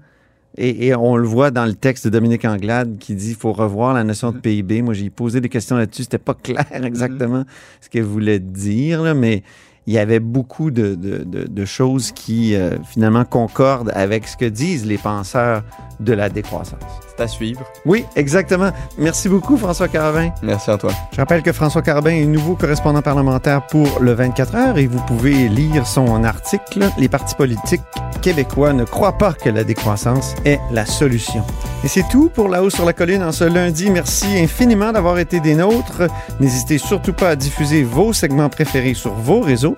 Et, 0.55 0.85
et 0.87 0.95
on 0.95 1.17
le 1.17 1.27
voit 1.27 1.49
dans 1.49 1.65
le 1.65 1.73
texte 1.73 2.05
de 2.05 2.11
Dominique 2.11 2.45
Anglade 2.45 2.99
qui 2.99 3.15
dit 3.15 3.29
qu'il 3.29 3.35
faut 3.35 3.53
revoir 3.53 3.95
la 3.95 4.03
notion 4.03 4.31
de 4.31 4.37
PIB. 4.37 4.83
Moi, 4.83 4.93
j'ai 4.93 5.09
posé 5.09 5.41
des 5.41 5.49
questions 5.49 5.75
là-dessus. 5.75 6.03
C'était 6.03 6.19
pas 6.19 6.35
clair 6.35 6.67
exactement 6.71 7.43
ce 7.81 7.89
qu'elle 7.89 8.03
voulait 8.03 8.37
dire, 8.39 9.01
là, 9.01 9.15
mais 9.15 9.41
il 9.87 9.93
y 9.93 9.97
avait 9.97 10.19
beaucoup 10.19 10.69
de, 10.69 10.93
de- 10.93 11.23
de- 11.23 11.47
de 11.47 11.65
choses 11.65 12.11
qui, 12.11 12.53
euh, 12.55 12.77
finalement, 12.93 13.25
concordent 13.25 13.91
avec 13.95 14.27
ce 14.27 14.37
que 14.37 14.45
disent 14.45 14.85
les 14.85 14.99
penseurs 14.99 15.63
de 16.03 16.13
la 16.13 16.29
décroissance. 16.29 16.79
C'est 17.15 17.23
à 17.23 17.27
suivre. 17.27 17.63
Oui, 17.85 18.05
exactement. 18.15 18.71
Merci 18.97 19.29
beaucoup, 19.29 19.57
François 19.57 19.87
Carvin. 19.87 20.29
Merci, 20.41 20.71
Antoine. 20.71 20.95
Je 21.11 21.17
rappelle 21.17 21.43
que 21.43 21.51
François 21.51 21.81
Carbin 21.81 22.11
est 22.11 22.25
nouveau 22.25 22.55
correspondant 22.55 23.01
parlementaire 23.01 23.65
pour 23.67 23.99
le 23.99 24.13
24 24.13 24.55
heures 24.55 24.77
et 24.77 24.87
vous 24.87 25.01
pouvez 25.05 25.47
lire 25.49 25.85
son 25.85 26.23
article 26.23 26.89
Les 26.97 27.09
partis 27.09 27.35
politiques 27.35 27.81
québécois 28.21 28.73
ne 28.73 28.85
croient 28.85 29.17
pas 29.17 29.33
que 29.33 29.49
la 29.49 29.63
décroissance 29.63 30.33
est 30.45 30.59
la 30.71 30.85
solution. 30.85 31.43
Et 31.83 31.87
c'est 31.87 32.07
tout 32.09 32.29
pour 32.29 32.47
La 32.47 32.63
hausse 32.63 32.75
sur 32.75 32.85
la 32.85 32.93
colline 32.93 33.21
en 33.21 33.31
ce 33.31 33.43
lundi. 33.43 33.89
Merci 33.89 34.37
infiniment 34.37 34.91
d'avoir 34.91 35.19
été 35.19 35.39
des 35.39 35.55
nôtres. 35.55 36.03
N'hésitez 36.39 36.77
surtout 36.77 37.13
pas 37.13 37.29
à 37.31 37.35
diffuser 37.35 37.83
vos 37.83 38.13
segments 38.13 38.49
préférés 38.49 38.93
sur 38.93 39.13
vos 39.13 39.41
réseaux 39.41 39.75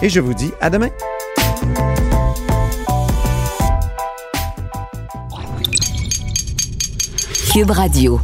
et 0.00 0.08
je 0.08 0.20
vous 0.20 0.34
dis 0.34 0.52
à 0.60 0.70
demain. 0.70 0.90
Radio. 7.66 8.20